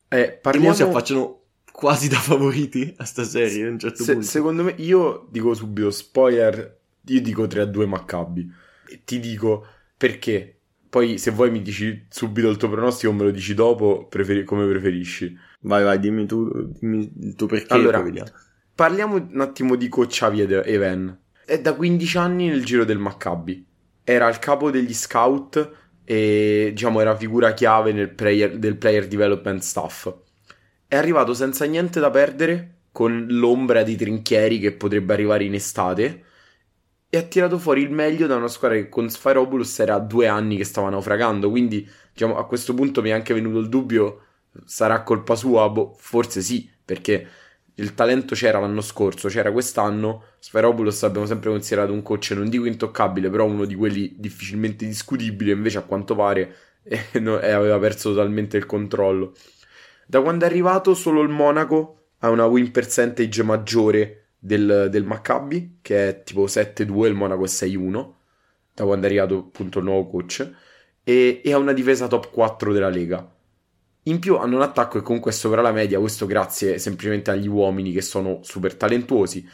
[0.09, 0.71] Eh, parliamo...
[0.71, 1.46] E si affacciano
[1.77, 4.27] quasi da favoriti a sta serie a un certo Se, punto.
[4.27, 8.51] Secondo me, io dico subito, spoiler, io dico 3 a 2 Maccabi.
[8.89, 10.53] E ti dico perché.
[10.89, 14.45] Poi se vuoi mi dici subito il tuo pronostico o me lo dici dopo, preferi-
[14.45, 15.37] come preferisci.
[15.61, 16.51] Vai, vai, dimmi tu
[16.81, 17.75] dimmi il tuo perché.
[17.75, 18.03] Allora,
[18.75, 21.19] parliamo un attimo di coach Xavi Even.
[21.45, 23.67] È da 15 anni nel giro del Maccabi.
[24.03, 25.73] Era il capo degli scout
[26.05, 30.25] e diciamo era figura chiave player, del player development staff
[30.89, 36.25] è arrivato senza niente da perdere, con l'ombra di trinchieri che potrebbe arrivare in estate,
[37.09, 40.57] e ha tirato fuori il meglio da una squadra che con Sfairopoulos era due anni
[40.57, 44.23] che stava naufragando, quindi diciamo, a questo punto mi è anche venuto il dubbio,
[44.65, 45.69] sarà colpa sua?
[45.69, 47.29] Boh, forse sì, perché
[47.79, 50.25] il talento c'era l'anno scorso, c'era quest'anno.
[50.39, 55.51] Sferopoulos abbiamo sempre considerato un coach non dico intoccabile, però uno di quelli difficilmente discutibili.
[55.51, 59.35] Invece, a quanto pare, eh, eh, aveva perso totalmente il controllo.
[60.09, 65.79] Da quando è arrivato solo il Monaco ha una win percentage maggiore del, del Maccabi,
[65.83, 68.13] che è tipo 7-2, il Monaco è 6-1,
[68.73, 70.49] da quando è arrivato appunto il nuovo coach,
[71.03, 73.29] e, e ha una difesa top 4 della Lega.
[74.05, 77.49] In più hanno un attacco che comunque è sopra la media, questo grazie semplicemente agli
[77.49, 79.45] uomini che sono super talentuosi.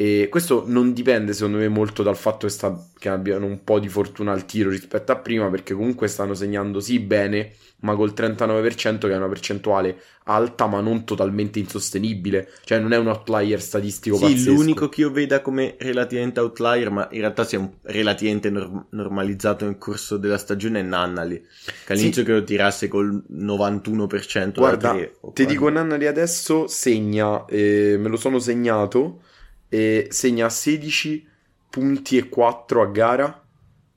[0.00, 3.80] E questo non dipende secondo me molto dal fatto che, sta, che, abbiano un po'
[3.80, 8.12] di fortuna al tiro rispetto a prima, perché comunque stanno segnando sì bene, ma col
[8.14, 13.60] 39% che è una percentuale alta ma non totalmente insostenibile, cioè non è un outlier
[13.60, 14.52] statistico sì, pazzesco.
[14.52, 19.78] l'unico che io veda come relativamente outlier, ma in realtà sia relativamente norm- normalizzato nel
[19.78, 21.44] corso della stagione è Nannali,
[21.84, 22.28] che all'inizio sì.
[22.28, 24.96] credo tirasse col 91% Guarda,
[25.32, 29.22] ti dico Nannali adesso segna, eh, me lo sono segnato
[29.68, 31.26] e segna 16
[31.70, 33.42] punti e 4 a gara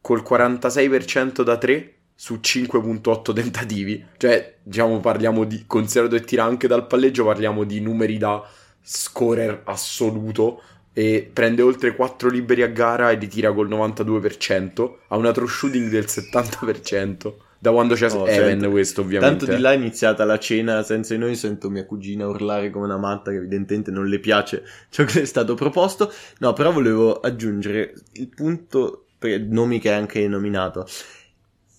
[0.01, 4.05] col 46% da 3 su 5.8 tentativi.
[4.17, 8.47] Cioè, diciamo, parliamo di, considerato che tira anche dal palleggio, parliamo di numeri da
[8.81, 10.61] scorer assoluto
[10.93, 15.47] e prende oltre 4 liberi a gara e li tira col 92%, ha una true
[15.47, 17.33] shooting del 70%.
[17.61, 19.37] Da quando c'è oh, Evan sento, questo ovviamente.
[19.37, 22.85] Tanto di là è iniziata la cena senza di noi, sento mia cugina urlare come
[22.85, 26.11] una matta che evidentemente non le piace ciò che è stato proposto.
[26.39, 30.87] No, però volevo aggiungere il punto, per nomi che hai anche nominato.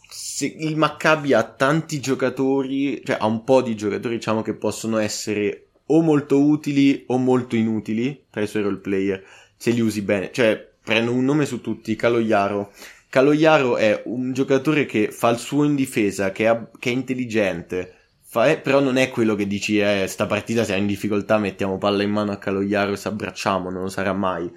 [0.08, 4.98] Se il Maccabi ha tanti giocatori, cioè ha un po' di giocatori diciamo che possono
[4.98, 9.20] essere o molto utili o molto inutili tra i suoi role player,
[9.56, 10.30] se li usi bene.
[10.30, 12.70] Cioè, prendo un nome su tutti, Caloiaro
[13.12, 17.92] Caloiaro è un giocatore che fa il suo in difesa, che, è, che è intelligente,
[18.22, 21.76] fa, eh, però non è quello che dici, eh, sta partita siamo in difficoltà, mettiamo
[21.76, 24.50] palla in mano a Caloiaro e si abbracciamo, non lo sarà mai.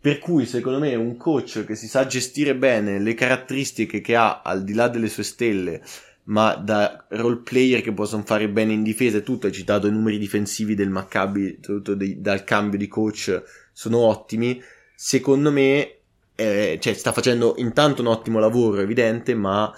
[0.00, 4.42] Per cui, secondo me, un coach che si sa gestire bene le caratteristiche che ha
[4.42, 5.80] al di là delle sue stelle,
[6.24, 9.92] ma da role player che possono fare bene in difesa e tutto, hai citato i
[9.92, 13.40] numeri difensivi del Maccabi, soprattutto dal cambio di coach,
[13.72, 14.60] sono ottimi.
[14.96, 15.98] Secondo me
[16.36, 19.72] eh, cioè, sta facendo intanto un ottimo lavoro, evidente, ma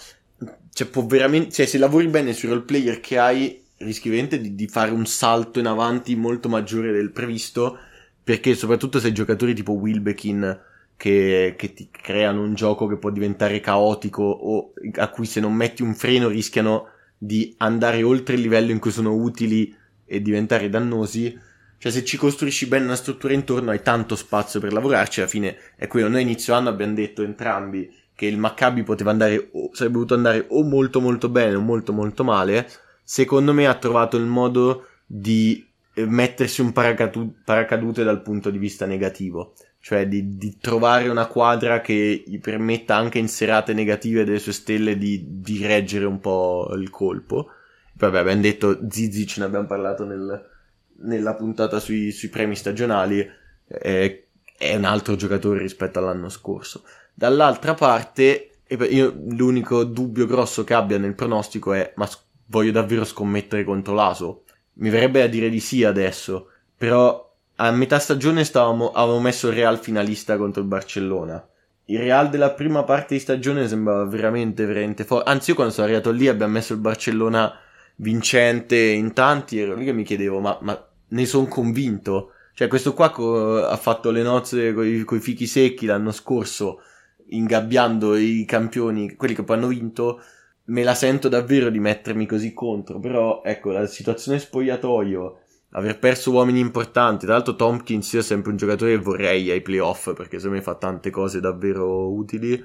[0.73, 4.55] cioè, può veramente, cioè, se lavori bene sui role player che hai, rischi veramente di,
[4.55, 7.79] di, fare un salto in avanti molto maggiore del previsto,
[8.23, 10.61] perché soprattutto se giocatori tipo Wilbekin
[10.97, 15.53] che, che ti creano un gioco che può diventare caotico o a cui se non
[15.53, 16.89] metti un freno rischiano
[17.19, 21.39] di andare oltre il livello in cui sono utili e diventare dannosi,
[21.79, 25.21] cioè, se ci costruisci bene una struttura intorno, hai tanto spazio per lavorarci.
[25.21, 26.09] Alla fine è quello.
[26.09, 30.47] Noi inizio anno abbiamo detto entrambi che il Maccabi poteva andare, o, sarebbe dovuto andare
[30.49, 32.69] o molto molto bene o molto molto male.
[33.03, 38.59] Secondo me ha trovato il modo di eh, mettersi un paracadu- paracadute dal punto di
[38.59, 39.53] vista negativo.
[39.79, 44.53] Cioè di, di, trovare una quadra che gli permetta anche in serate negative delle sue
[44.53, 47.51] stelle di, di reggere un po' il colpo.
[47.93, 50.56] Vabbè, abbiamo detto Zizi, ce ne abbiamo parlato nel,
[51.01, 53.29] nella puntata sui, sui premi stagionali
[53.67, 54.23] è,
[54.57, 56.85] è, un altro giocatore rispetto all'anno scorso.
[57.13, 62.09] Dall'altra parte, io l'unico dubbio grosso che abbia nel pronostico è: ma
[62.47, 64.45] voglio davvero scommettere contro l'Aso?
[64.75, 67.25] Mi verrebbe a dire di sì adesso, però
[67.57, 71.47] a metà stagione stavamo, avevamo messo il Real finalista contro il Barcellona.
[71.89, 75.31] Il Real della prima parte di stagione sembrava veramente, veramente forte.
[75.31, 77.59] Anzi, io quando sono arrivato lì abbiamo messo il Barcellona
[77.97, 82.33] vincente in tanti, ero lì che mi chiedevo, ma, ma ne sono convinto.
[82.55, 86.81] Cioè, questo qua co- ha fatto le nozze con i fichi secchi l'anno scorso,
[87.29, 90.21] ingabbiando i campioni, quelli che poi hanno vinto.
[90.69, 95.39] Me la sento davvero di mettermi così contro, però ecco, la situazione spogliatoio,
[95.71, 99.61] aver perso uomini importanti, tra l'altro Tompkins io è sempre un giocatore che vorrei ai
[99.61, 102.61] playoff, perché secondo me fa tante cose davvero utili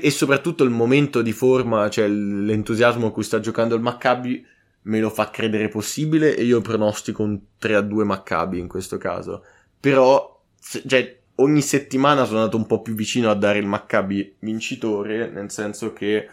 [0.00, 4.44] e soprattutto il momento di forma, cioè l'entusiasmo a cui sta giocando il Maccabi
[4.84, 8.98] me lo fa credere possibile e io pronostico un 3 a 2 Maccabi in questo
[8.98, 9.44] caso.
[9.78, 10.42] Però,
[10.86, 15.50] cioè, ogni settimana sono andato un po' più vicino a dare il Maccabi vincitore, nel
[15.50, 16.28] senso che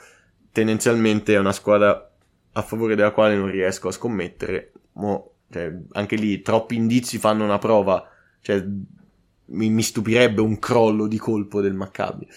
[0.51, 2.09] tendenzialmente è una squadra
[2.53, 4.71] a favore della quale non riesco a scommettere.
[4.93, 8.05] Mo, cioè, anche lì troppi indizi fanno una prova,
[8.41, 8.63] cioè
[9.45, 12.27] mi, mi stupirebbe un crollo di colpo del Maccabi.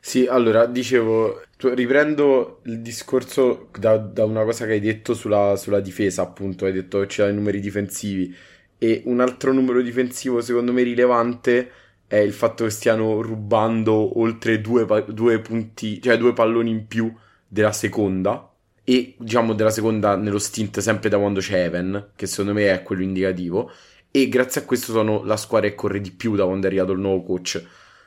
[0.00, 5.80] Sì, allora, dicevo, riprendo il discorso da, da, una cosa che hai detto sulla, sulla
[5.80, 8.34] difesa, appunto, hai detto che c'erano i numeri difensivi.
[8.78, 11.70] E un altro numero difensivo secondo me rilevante
[12.06, 17.12] è il fatto che stiano rubando oltre due, due punti, cioè due palloni in più
[17.46, 18.50] della seconda.
[18.84, 22.82] E diciamo della seconda nello stint sempre da quando c'è Evan, che secondo me è
[22.82, 23.70] quello indicativo.
[24.10, 26.92] E grazie a questo sono la squadra che corre di più da quando è arrivato
[26.92, 27.64] il nuovo coach.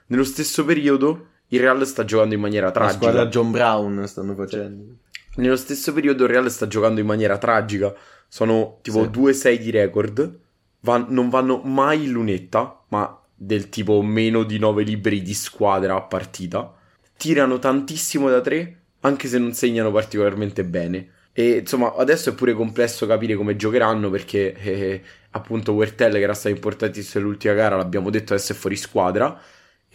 [0.08, 3.06] Nello stesso periodo il Real sta giocando in maniera tragica.
[3.06, 4.96] La squadra John Brown stanno facendo.
[5.36, 7.94] Nello stesso periodo il Real sta giocando in maniera tragica.
[8.28, 9.10] Sono tipo sì.
[9.20, 10.40] 2-6 di record.
[10.82, 15.96] Van- non vanno mai in lunetta, ma del tipo meno di 9 libri di squadra
[15.96, 16.74] a partita.
[17.18, 21.10] Tirano tantissimo da 3, anche se non segnano particolarmente bene.
[21.32, 26.34] E insomma, adesso è pure complesso capire come giocheranno perché eh, appunto Wertel che era
[26.34, 29.38] stato importantissimo nell'ultima gara, l'abbiamo detto adesso è fuori squadra.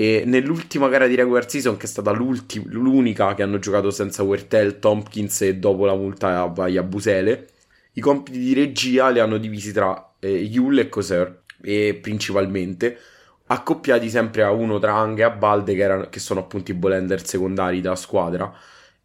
[0.00, 4.78] E nell'ultima gara di regular season, che è stata l'unica che hanno giocato senza Wertel,
[4.78, 7.48] Tompkins e dopo la multa a Yabusele,
[7.92, 12.98] i compiti di regia li hanno divisi tra eh, Yule e Coser, e principalmente
[13.48, 17.26] accoppiati sempre a uno tra Ang e Abalde che, erano, che sono appunto i bolender
[17.26, 18.50] secondari della squadra.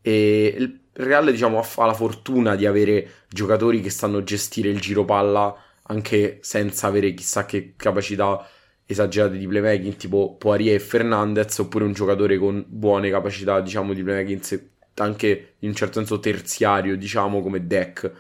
[0.02, 5.04] E il Real diciamo ha la fortuna di avere giocatori che sanno gestire il giro
[5.04, 5.54] palla
[5.88, 8.48] anche senza avere chissà che capacità
[8.86, 14.04] esagerate di playmaking tipo Poirier e Fernandez oppure un giocatore con buone capacità diciamo di
[14.04, 18.12] playmaking anche in un certo senso terziario diciamo come deck.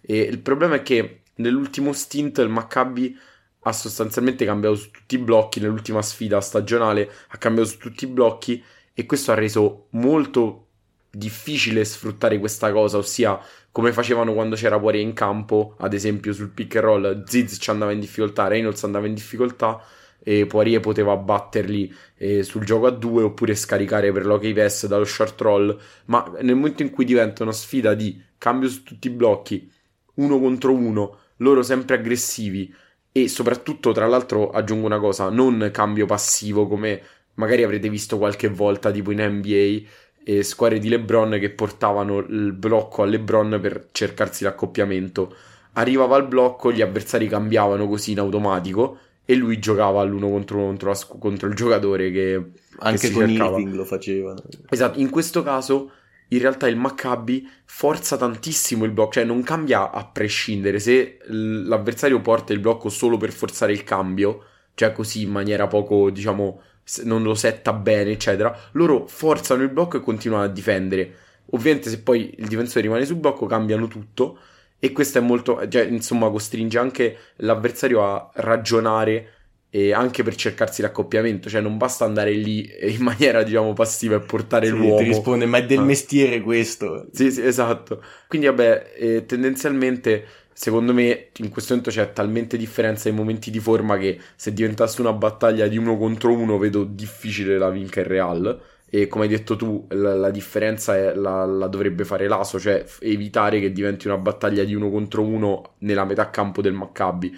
[0.00, 3.16] E il problema è che nell'ultimo stint il Maccabi
[3.62, 8.08] ha sostanzialmente cambiato su tutti i blocchi nell'ultima sfida stagionale, ha cambiato su tutti i
[8.08, 8.62] blocchi
[8.94, 10.66] e questo ha reso molto
[11.10, 13.40] difficile sfruttare questa cosa, ossia
[13.70, 17.70] come facevano quando c'era Poirier in campo, ad esempio sul pick and roll, Ziz ci
[17.70, 19.82] andava in difficoltà, Reynolds andava in difficoltà
[20.20, 25.04] e Poirier poteva batterli eh, sul gioco a due oppure scaricare per l'hockey pass dallo
[25.04, 29.10] short roll, ma nel momento in cui diventa una sfida di cambio su tutti i
[29.10, 29.70] blocchi,
[30.14, 32.72] uno contro uno, loro sempre aggressivi,
[33.10, 37.02] e soprattutto, tra l'altro, aggiungo una cosa, non cambio passivo come
[37.34, 39.88] magari avrete visto qualche volta tipo in NBA
[40.24, 45.34] e squadre di LeBron che portavano il blocco a LeBron per cercarsi l'accoppiamento.
[45.72, 48.98] Arrivava al blocco, gli avversari cambiavano così in automatico
[49.30, 52.42] e lui giocava all'uno contro uno contro, contro il giocatore che
[52.78, 54.42] anche che con Irving lo facevano.
[54.70, 55.90] Esatto, in questo caso
[56.28, 60.78] in realtà il Maccabi forza tantissimo il blocco, cioè non cambia a prescindere.
[60.78, 66.08] Se l'avversario porta il blocco solo per forzare il cambio, cioè così in maniera poco,
[66.08, 66.62] diciamo,
[67.02, 71.16] non lo setta bene, eccetera, loro forzano il blocco e continuano a difendere.
[71.50, 74.38] Ovviamente se poi il difensore rimane sul blocco cambiano tutto
[74.78, 79.32] e questo è molto, cioè, insomma, costringe anche l'avversario a ragionare
[79.70, 84.20] e anche per cercarsi l'accoppiamento, cioè non basta andare lì in maniera diciamo passiva e
[84.20, 84.98] portare sì, l'uomo.
[84.98, 85.84] Ti risponde, ma è del ah.
[85.84, 87.06] mestiere questo.
[87.12, 88.02] Sì, sì, esatto.
[88.26, 93.60] Quindi vabbè, eh, tendenzialmente secondo me in questo momento c'è talmente differenza in momenti di
[93.60, 98.06] forma che se diventasse una battaglia di uno contro uno vedo difficile la vinca il
[98.06, 98.60] Real.
[98.90, 102.84] E come hai detto tu, la, la differenza è, la, la, dovrebbe fare l'ASO, cioè
[103.00, 107.36] evitare che diventi una battaglia di uno contro uno nella metà campo del Maccabi.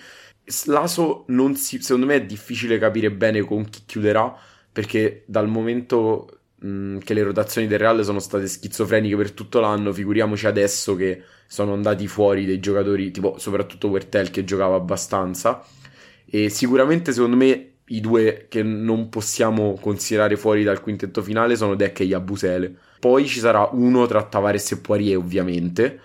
[0.66, 4.36] Laso non si, secondo me è difficile capire bene con chi chiuderà
[4.72, 9.92] perché dal momento mh, che le rotazioni del Real sono state schizofreniche per tutto l'anno,
[9.92, 15.64] figuriamoci adesso che sono andati fuori dei giocatori tipo soprattutto Wertel che giocava abbastanza.
[16.26, 21.74] E sicuramente secondo me i due che non possiamo considerare fuori dal quintetto finale sono
[21.74, 22.74] Deck e Yabusele.
[22.98, 26.00] Poi ci sarà uno tra Tavares e Poirier ovviamente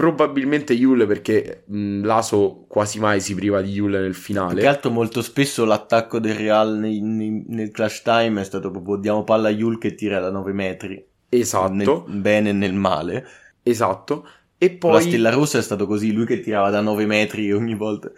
[0.00, 4.54] Probabilmente Yule perché mh, Laso quasi mai si priva di Yule nel finale.
[4.54, 8.70] Più che altro molto spesso l'attacco del Real nei, nei, nel clash time è stato
[8.70, 11.04] proprio diamo palla a Yule che tira da 9 metri.
[11.28, 12.06] Esatto.
[12.06, 13.26] Nel bene e nel male.
[13.62, 14.26] Esatto.
[14.56, 14.92] E poi...
[14.92, 18.10] La Stella Rossa è stato così, lui che tirava da 9 metri ogni volta.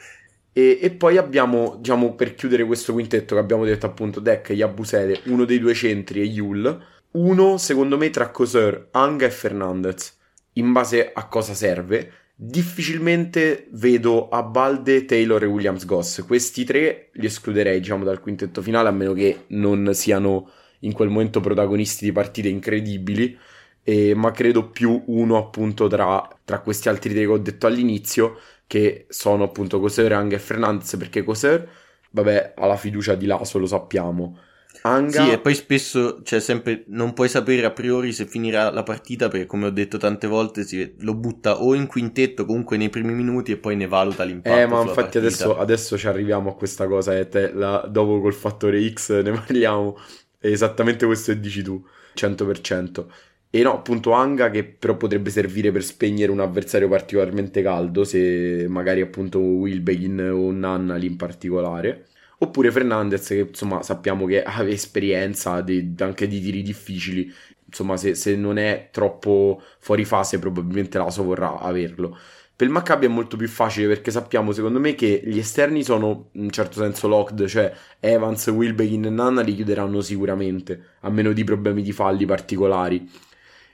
[0.52, 5.20] E, e, poi abbiamo, diciamo, per chiudere questo quintetto che abbiamo detto appunto, Deck, Yabusele,
[5.26, 6.78] uno dei due centri e Yule.
[7.12, 10.20] Uno, secondo me, tra Coser, Anga e Fernandez
[10.54, 12.12] in base a cosa serve.
[12.34, 16.24] Difficilmente vedo a balde Taylor e Williams Goss.
[16.26, 20.50] Questi tre li escluderei, diciamo, dal quintetto finale, a meno che non siano
[20.80, 23.38] in quel momento protagonisti di partite incredibili.
[23.84, 28.38] Eh, ma credo più uno appunto tra, tra, questi altri tre che ho detto all'inizio,
[28.72, 31.68] che sono appunto Coser, e Fernandez, perché Coser,
[32.08, 34.38] vabbè, ha la fiducia di Laso, lo sappiamo.
[34.84, 35.24] Anga...
[35.24, 39.28] Sì, e poi spesso c'è sempre, non puoi sapere a priori se finirà la partita
[39.28, 43.12] perché come ho detto tante volte si, lo butta o in quintetto comunque nei primi
[43.12, 44.56] minuti e poi ne valuta l'impatto.
[44.56, 48.32] Eh, ma infatti adesso, adesso, ci arriviamo a questa cosa e te, la, dopo col
[48.32, 49.98] fattore X ne parliamo.
[50.38, 51.86] È esattamente questo che dici tu,
[52.16, 53.04] 100%.
[53.54, 58.64] E no, appunto Anga che però potrebbe servire per spegnere un avversario particolarmente caldo, se
[58.66, 62.06] magari appunto Wilbegin o Nannali in particolare.
[62.38, 67.30] Oppure Fernandez che insomma sappiamo che ha esperienza di, anche di tiri difficili,
[67.66, 72.16] insomma se, se, non è troppo fuori fase probabilmente l'Aso vorrà averlo.
[72.56, 76.30] Per il Maccabi è molto più facile perché sappiamo secondo me che gli esterni sono
[76.32, 77.70] in un certo senso locked, cioè
[78.00, 83.30] Evans, Wilbekin e Nanna li chiuderanno sicuramente, a meno di problemi di falli particolari.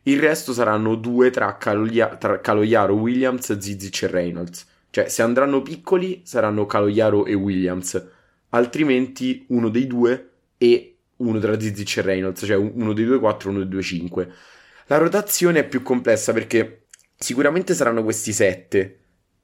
[0.09, 4.67] Il resto saranno due tra, Caloia- tra Caloiaro, Williams, Zizic e Reynolds.
[4.89, 8.07] Cioè se andranno piccoli saranno Caloiaro e Williams
[8.51, 13.51] altrimenti uno dei due e uno tra Zizic e Reynolds, cioè uno dei due 4
[13.51, 14.33] uno dei due 5.
[14.87, 18.99] La rotazione è più complessa perché sicuramente saranno questi 7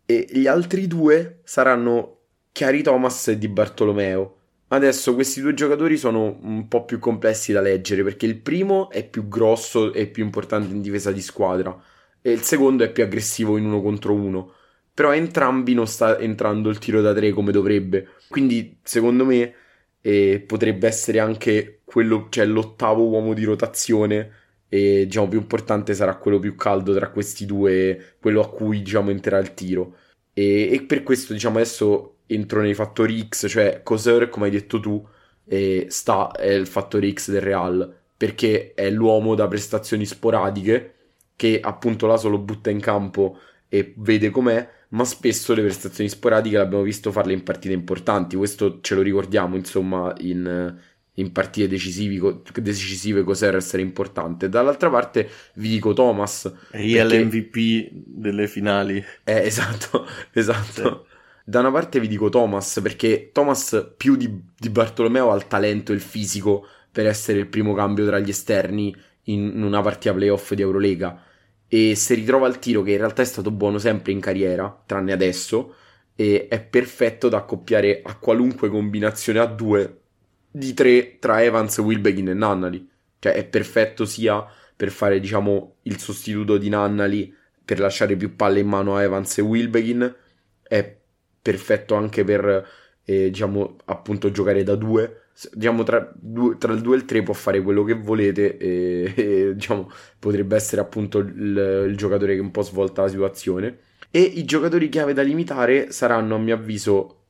[0.06, 2.20] e gli altri due saranno
[2.52, 4.38] Chiari Thomas e Di Bartolomeo.
[4.74, 9.08] Adesso questi due giocatori sono un po' più complessi da leggere perché il primo è
[9.08, 11.80] più grosso e più importante in difesa di squadra
[12.20, 14.52] e il secondo è più aggressivo in uno contro uno.
[14.92, 18.08] Però entrambi non sta entrando il tiro da tre come dovrebbe.
[18.28, 19.54] Quindi, secondo me,
[20.00, 24.30] eh, potrebbe essere anche quello, cioè l'ottavo uomo di rotazione.
[24.68, 29.10] E diciamo più importante sarà quello più caldo tra questi due, quello a cui diciamo
[29.10, 29.96] entrerà il tiro.
[30.32, 34.80] E, e per questo, diciamo, adesso entro nei fattori X, cioè Coser, come hai detto
[34.80, 35.06] tu,
[35.46, 40.94] eh, sta è il fattore X del Real, perché è l'uomo da prestazioni sporadiche
[41.36, 43.38] che appunto là solo butta in campo
[43.68, 48.80] e vede com'è, ma spesso le prestazioni sporadiche l'abbiamo visto farle in partite importanti, questo
[48.80, 50.76] ce lo ricordiamo insomma in,
[51.14, 54.48] in partite decisive, decisive cos'era essere importante.
[54.48, 56.52] Dall'altra parte vi dico Thomas.
[56.70, 57.24] Real perché...
[57.24, 59.04] MVP delle finali.
[59.24, 61.06] Eh, esatto, esatto.
[61.08, 61.13] Sì.
[61.46, 65.92] Da una parte vi dico Thomas perché Thomas più di, di Bartolomeo ha il talento
[65.92, 68.94] e il fisico per essere il primo cambio tra gli esterni
[69.24, 71.22] in una partita playoff di Eurolega
[71.68, 75.12] e se ritrova il tiro che in realtà è stato buono sempre in carriera, tranne
[75.12, 75.74] adesso,
[76.14, 80.02] e è perfetto da accoppiare a qualunque combinazione a due
[80.50, 82.88] di tre tra Evans, Wilbegin e Nannali.
[83.18, 84.46] Cioè è perfetto sia
[84.76, 87.34] per fare diciamo il sostituto di Nannali
[87.64, 90.14] per lasciare più palle in mano a Evans e Wilbegin,
[90.62, 90.96] è
[91.44, 92.66] perfetto anche per
[93.04, 95.24] eh, diciamo appunto giocare da due.
[95.52, 99.12] Diciamo tra, due, tra, il 2 e il 3 può fare quello che volete e,
[99.14, 103.78] e diciamo potrebbe essere appunto il, il, giocatore che un po' svolta la situazione.
[104.10, 107.24] E i giocatori chiave da limitare saranno a mio avviso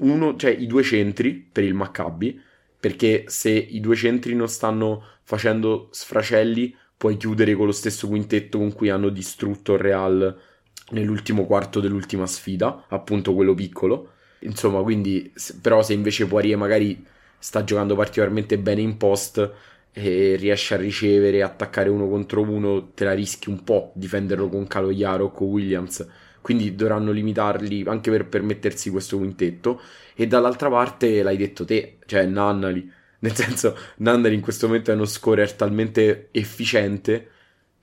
[0.00, 2.40] uno, cioè i due centri per il Maccabi
[2.80, 8.58] perché se i due centri non stanno facendo sfracelli puoi chiudere con lo stesso quintetto
[8.58, 10.36] con cui hanno distrutto il Real
[10.92, 17.04] nell'ultimo quarto dell'ultima sfida appunto quello piccolo insomma quindi però se invece Poirier magari
[17.38, 19.52] sta giocando particolarmente bene in post
[19.92, 24.66] e riesce a ricevere, attaccare uno contro uno, te la rischi un po' difenderlo con
[24.66, 26.06] Caloiaro o con Williams.
[26.40, 29.80] Quindi dovranno limitarli anche per permettersi questo quintetto.
[30.14, 32.90] E dall'altra parte l'hai detto te, cioè Nannali.
[33.20, 37.28] Nel senso, Nannali in questo momento è uno scorer talmente efficiente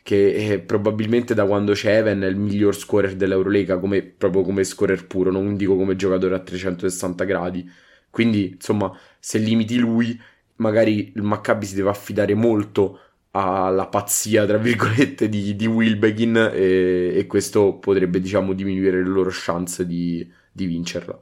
[0.02, 5.06] che probabilmente da quando c'è Even è il miglior scorer dell'Eurolega, come, proprio come scorer
[5.08, 7.70] puro, non dico come giocatore a 360 gradi
[8.10, 10.20] quindi, insomma, se limiti lui,
[10.58, 13.00] magari il Maccabi si deve affidare molto
[13.32, 19.30] alla pazzia, tra virgolette, di, di Wilbegin e, e, questo potrebbe, diciamo, diminuire le loro
[19.32, 21.20] chance di, di vincerla.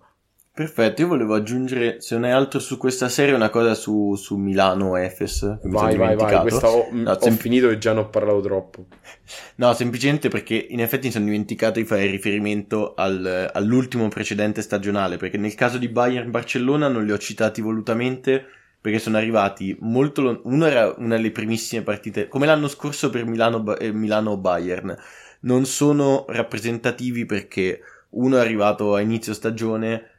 [0.57, 4.37] Perfetto, io volevo aggiungere, se non è altro su questa serie, una cosa su, su
[4.37, 5.59] Milano Efes.
[5.61, 8.87] Vai, vai, vai, questa ho, no, ho sem- finito e già ne ho parlato troppo.
[9.57, 15.17] No, semplicemente perché in effetti mi sono dimenticato di fare riferimento al, all'ultimo precedente stagionale,
[15.17, 18.43] perché nel caso di Bayern-Barcellona non li ho citati volutamente,
[18.81, 20.55] perché sono arrivati molto lontano.
[20.55, 24.97] Uno era una delle primissime partite, come l'anno scorso per Milano, eh, Milano-Bayern.
[25.41, 27.79] Non sono rappresentativi perché
[28.09, 30.15] uno è arrivato a inizio stagione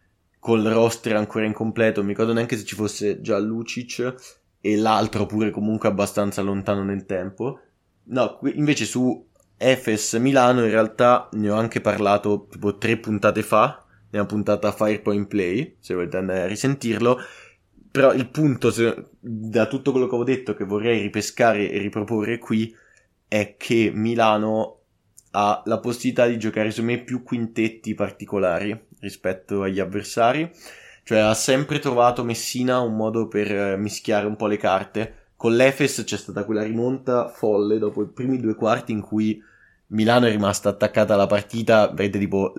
[0.48, 4.14] col roster ancora incompleto, mi ricordo neanche se ci fosse già Lucic
[4.62, 7.60] e l'altro pure comunque abbastanza lontano nel tempo.
[8.04, 9.26] No, invece su
[9.58, 15.28] Efes Milano in realtà ne ho anche parlato tipo tre puntate fa, nella puntata Firepoint
[15.28, 17.18] Play, se volete andare a risentirlo.
[17.90, 22.38] Però il punto, se, da tutto quello che ho detto, che vorrei ripescare e riproporre
[22.38, 22.74] qui,
[23.28, 24.78] è che Milano
[25.32, 30.50] ha la possibilità di giocare su me più quintetti particolari rispetto agli avversari.
[31.04, 35.14] Cioè ha sempre trovato Messina un modo per eh, mischiare un po' le carte.
[35.36, 39.42] Con l'Efes c'è stata quella rimonta folle dopo i primi due quarti in cui
[39.90, 42.52] Milano è rimasta attaccata alla partita, vedete tipo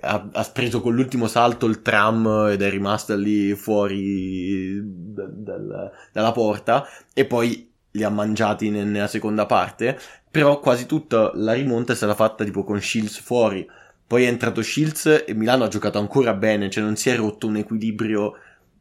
[0.00, 5.90] ha, ha, preso con l'ultimo salto il tram ed è rimasta lì fuori da, da,
[6.10, 9.98] dalla porta e poi li ha mangiati nella seconda parte,
[10.30, 13.64] però quasi tutta la rimonta è stata fatta tipo con Shields fuori
[14.12, 17.46] poi è entrato Shields e Milano ha giocato ancora bene, cioè non si è rotto
[17.46, 18.34] un equilibrio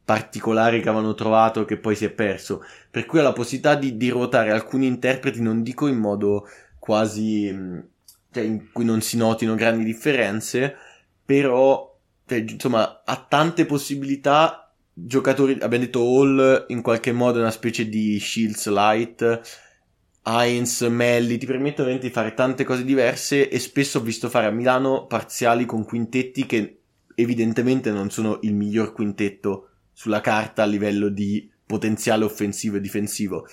[0.04, 2.66] particolare che avevano trovato che poi si è perso.
[2.90, 4.52] Per cui ha la possibilità di, di ruotare.
[4.52, 7.50] Alcuni interpreti, non dico in modo quasi...
[7.50, 7.80] Mm,
[8.30, 10.76] cioè in cui non si notino grandi differenze,
[11.24, 14.70] però cioè, insomma ha tante possibilità.
[14.94, 19.42] Giocatori, abbiamo detto Hall in qualche modo è una specie di Shields Light,
[20.24, 24.52] Heinz, Melli, ti permettono di fare tante cose diverse e spesso ho visto fare a
[24.52, 26.82] Milano parziali con quintetti che
[27.16, 33.48] evidentemente non sono il miglior quintetto sulla carta a livello di potenziale offensivo e difensivo.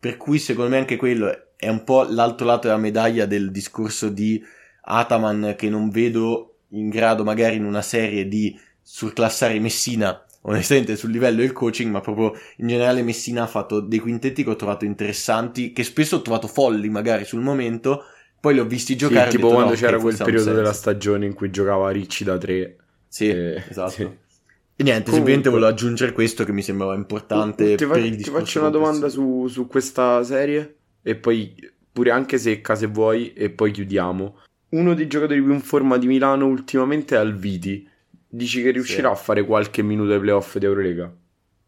[0.00, 4.08] Per cui secondo me anche quello è un po' l'altro lato della medaglia del discorso
[4.08, 4.42] di
[4.82, 11.10] Ataman che non vedo in grado magari in una serie di surclassare Messina onestamente sul
[11.10, 14.84] livello del coaching, ma proprio in generale Messina ha fatto dei quintetti che ho trovato
[14.84, 18.04] interessanti, che spesso ho trovato folli magari sul momento,
[18.40, 19.30] poi li ho visti giocare.
[19.30, 22.38] Sì, tipo detto, quando no, c'era quel periodo della stagione in cui giocava Ricci da
[22.38, 22.76] tre.
[23.06, 23.90] Sì, eh, esatto.
[23.90, 24.02] Sì.
[24.02, 28.16] E niente, Comunque, semplicemente volevo aggiungere questo che mi sembrava importante ti, fa- per il
[28.16, 31.54] ti faccio una domanda su, su questa serie e poi
[31.92, 34.38] pure anche secca se vuoi e poi chiudiamo.
[34.70, 37.88] Uno dei giocatori più in forma di Milano ultimamente è Alviti.
[38.30, 39.14] Dici che riuscirà Sì.
[39.14, 41.14] a fare qualche minuto ai playoff di Eurolega?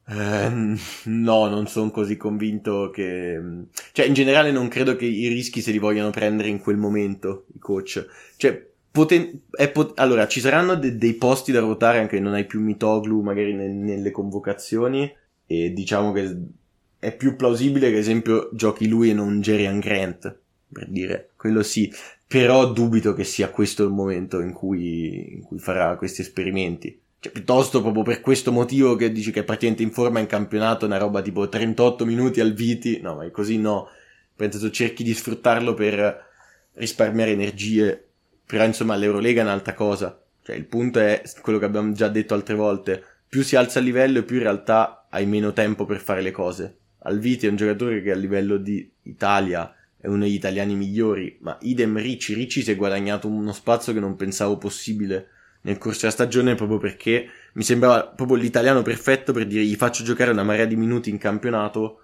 [0.07, 0.51] Eh,
[1.05, 3.41] no, non sono così convinto che...
[3.93, 7.47] Cioè, in generale non credo che i rischi se li vogliano prendere in quel momento,
[7.55, 8.05] i coach.
[8.37, 9.43] Cioè, poten-
[9.73, 13.21] pot- allora, ci saranno de- dei posti da ruotare anche che non hai più Mitoglu
[13.21, 15.13] magari nel- nelle convocazioni
[15.47, 16.37] e diciamo che
[16.99, 20.39] è più plausibile che, ad esempio, giochi lui e non Jerian Grant,
[20.73, 21.91] per dire, quello sì.
[22.31, 26.97] Però dubito che sia questo il momento in cui, in cui farà questi esperimenti.
[27.19, 30.87] Cioè, piuttosto proprio per questo motivo che dici che è praticamente in forma in campionato,
[30.87, 33.89] una roba tipo 38 minuti al Viti, no, ma è così no.
[34.37, 36.25] Penso tu cerchi di sfruttarlo per
[36.75, 38.01] risparmiare energie,
[38.47, 40.23] però insomma l'Eurolega è un'altra cosa.
[40.41, 43.87] Cioè, il punto è quello che abbiamo già detto altre volte, più si alza il
[43.87, 46.77] livello più in realtà hai meno tempo per fare le cose.
[47.01, 51.57] Alviti è un giocatore che a livello di Italia è uno degli italiani migliori, ma
[51.61, 55.29] idem Ricci, Ricci si è guadagnato uno spazio che non pensavo possibile
[55.63, 60.03] nel corso della stagione proprio perché mi sembrava proprio l'italiano perfetto per dire gli faccio
[60.05, 62.01] giocare una marea di minuti in campionato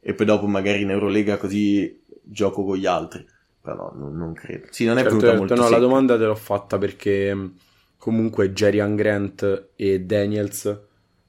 [0.00, 3.26] e poi dopo magari in Eurolega così gioco con gli altri.
[3.60, 4.68] Però no, non, non credo.
[4.70, 7.54] Sì, non è Certo, venuta molto no, la domanda te l'ho fatta perché mh,
[7.96, 10.78] comunque Jerian Grant e Daniels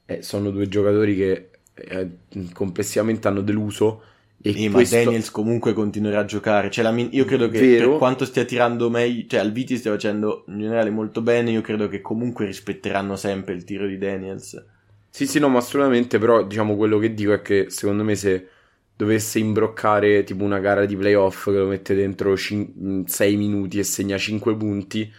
[0.05, 2.09] eh, sono due giocatori che eh,
[2.53, 4.03] complessivamente hanno deluso
[4.41, 6.69] e Sì, ma questo- Daniels comunque continuerà a giocare.
[6.71, 7.89] Cioè, min- io credo che Vero.
[7.89, 11.87] per quanto stia tirando meglio, cioè Alviti stia facendo in generale molto bene, io credo
[11.87, 14.63] che comunque rispetteranno sempre il tiro di Daniels.
[15.09, 18.47] Sì, sì, no, ma assolutamente, però diciamo quello che dico è che secondo me se
[18.95, 24.17] dovesse imbroccare tipo una gara di playoff che lo mette dentro 6 minuti e segna
[24.17, 25.11] 5 punti,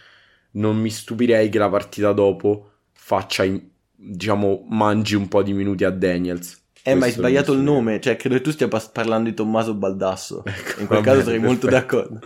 [0.51, 3.61] non mi stupirei che la partita dopo faccia, in-
[3.95, 6.62] diciamo, mangi un po' di minuti a Daniels.
[6.83, 10.43] Eh, ma hai sbagliato il nome, cioè credo che tu stia parlando di Tommaso Baldasso.
[10.45, 12.19] Ecco, In quel caso bene, sarei molto d'accordo.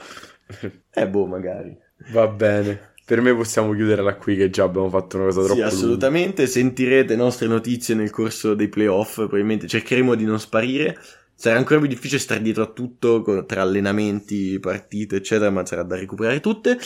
[0.92, 1.78] Eh, boh, magari.
[2.12, 5.60] Va bene, per me possiamo chiuderla qui che già abbiamo fatto una cosa troppo Sì,
[5.60, 5.74] lunga.
[5.76, 6.48] assolutamente.
[6.48, 9.16] Sentirete nostre notizie nel corso dei playoff.
[9.16, 10.98] Probabilmente cercheremo di non sparire.
[11.36, 15.96] Sarà ancora più difficile stare dietro a tutto tra allenamenti, partite, eccetera, ma sarà da
[15.96, 16.80] recuperare tutte.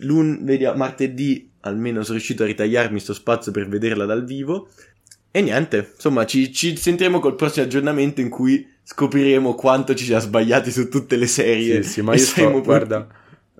[0.00, 0.44] Lun-
[0.76, 4.68] martedì almeno sono riuscito a ritagliarmi sto spazio per vederla dal vivo.
[5.30, 10.20] E niente, insomma, ci, ci sentiremo col prossimo aggiornamento in cui scopriremo quanto ci siamo
[10.20, 11.82] sbagliati su tutte le serie.
[11.82, 13.06] Sì, sì, ma io sto, guarda,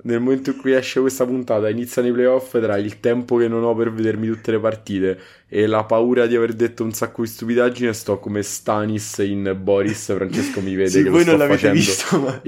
[0.03, 3.65] nel momento in cui esce questa puntata, iniziano i playoff, tra il tempo che non
[3.65, 7.28] ho per vedermi tutte le partite e la paura di aver detto un sacco di
[7.28, 11.36] stupidaggini, sto come Stanis in Boris, Francesco mi vede Sì, che voi lo non sto
[11.36, 12.40] l'avete facendo visto, ma...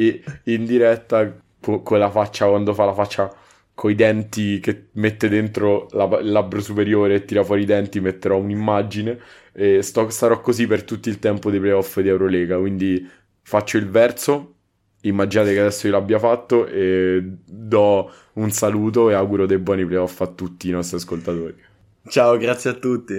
[0.45, 3.35] in diretta co- con la faccia, quando fa la faccia
[3.81, 8.37] coi denti che mette dentro la- il labbro superiore e tira fuori i denti, metterò
[8.37, 9.19] un'immagine
[9.55, 13.09] e sto- starò così per tutto il tempo dei playoff di Eurolega, quindi
[13.43, 14.57] faccio il verso,
[15.01, 20.21] immaginate che adesso io l'abbia fatto e do un saluto e auguro dei buoni playoff
[20.21, 21.57] a tutti i nostri ascoltatori.
[22.09, 23.19] Ciao, grazie a tutti.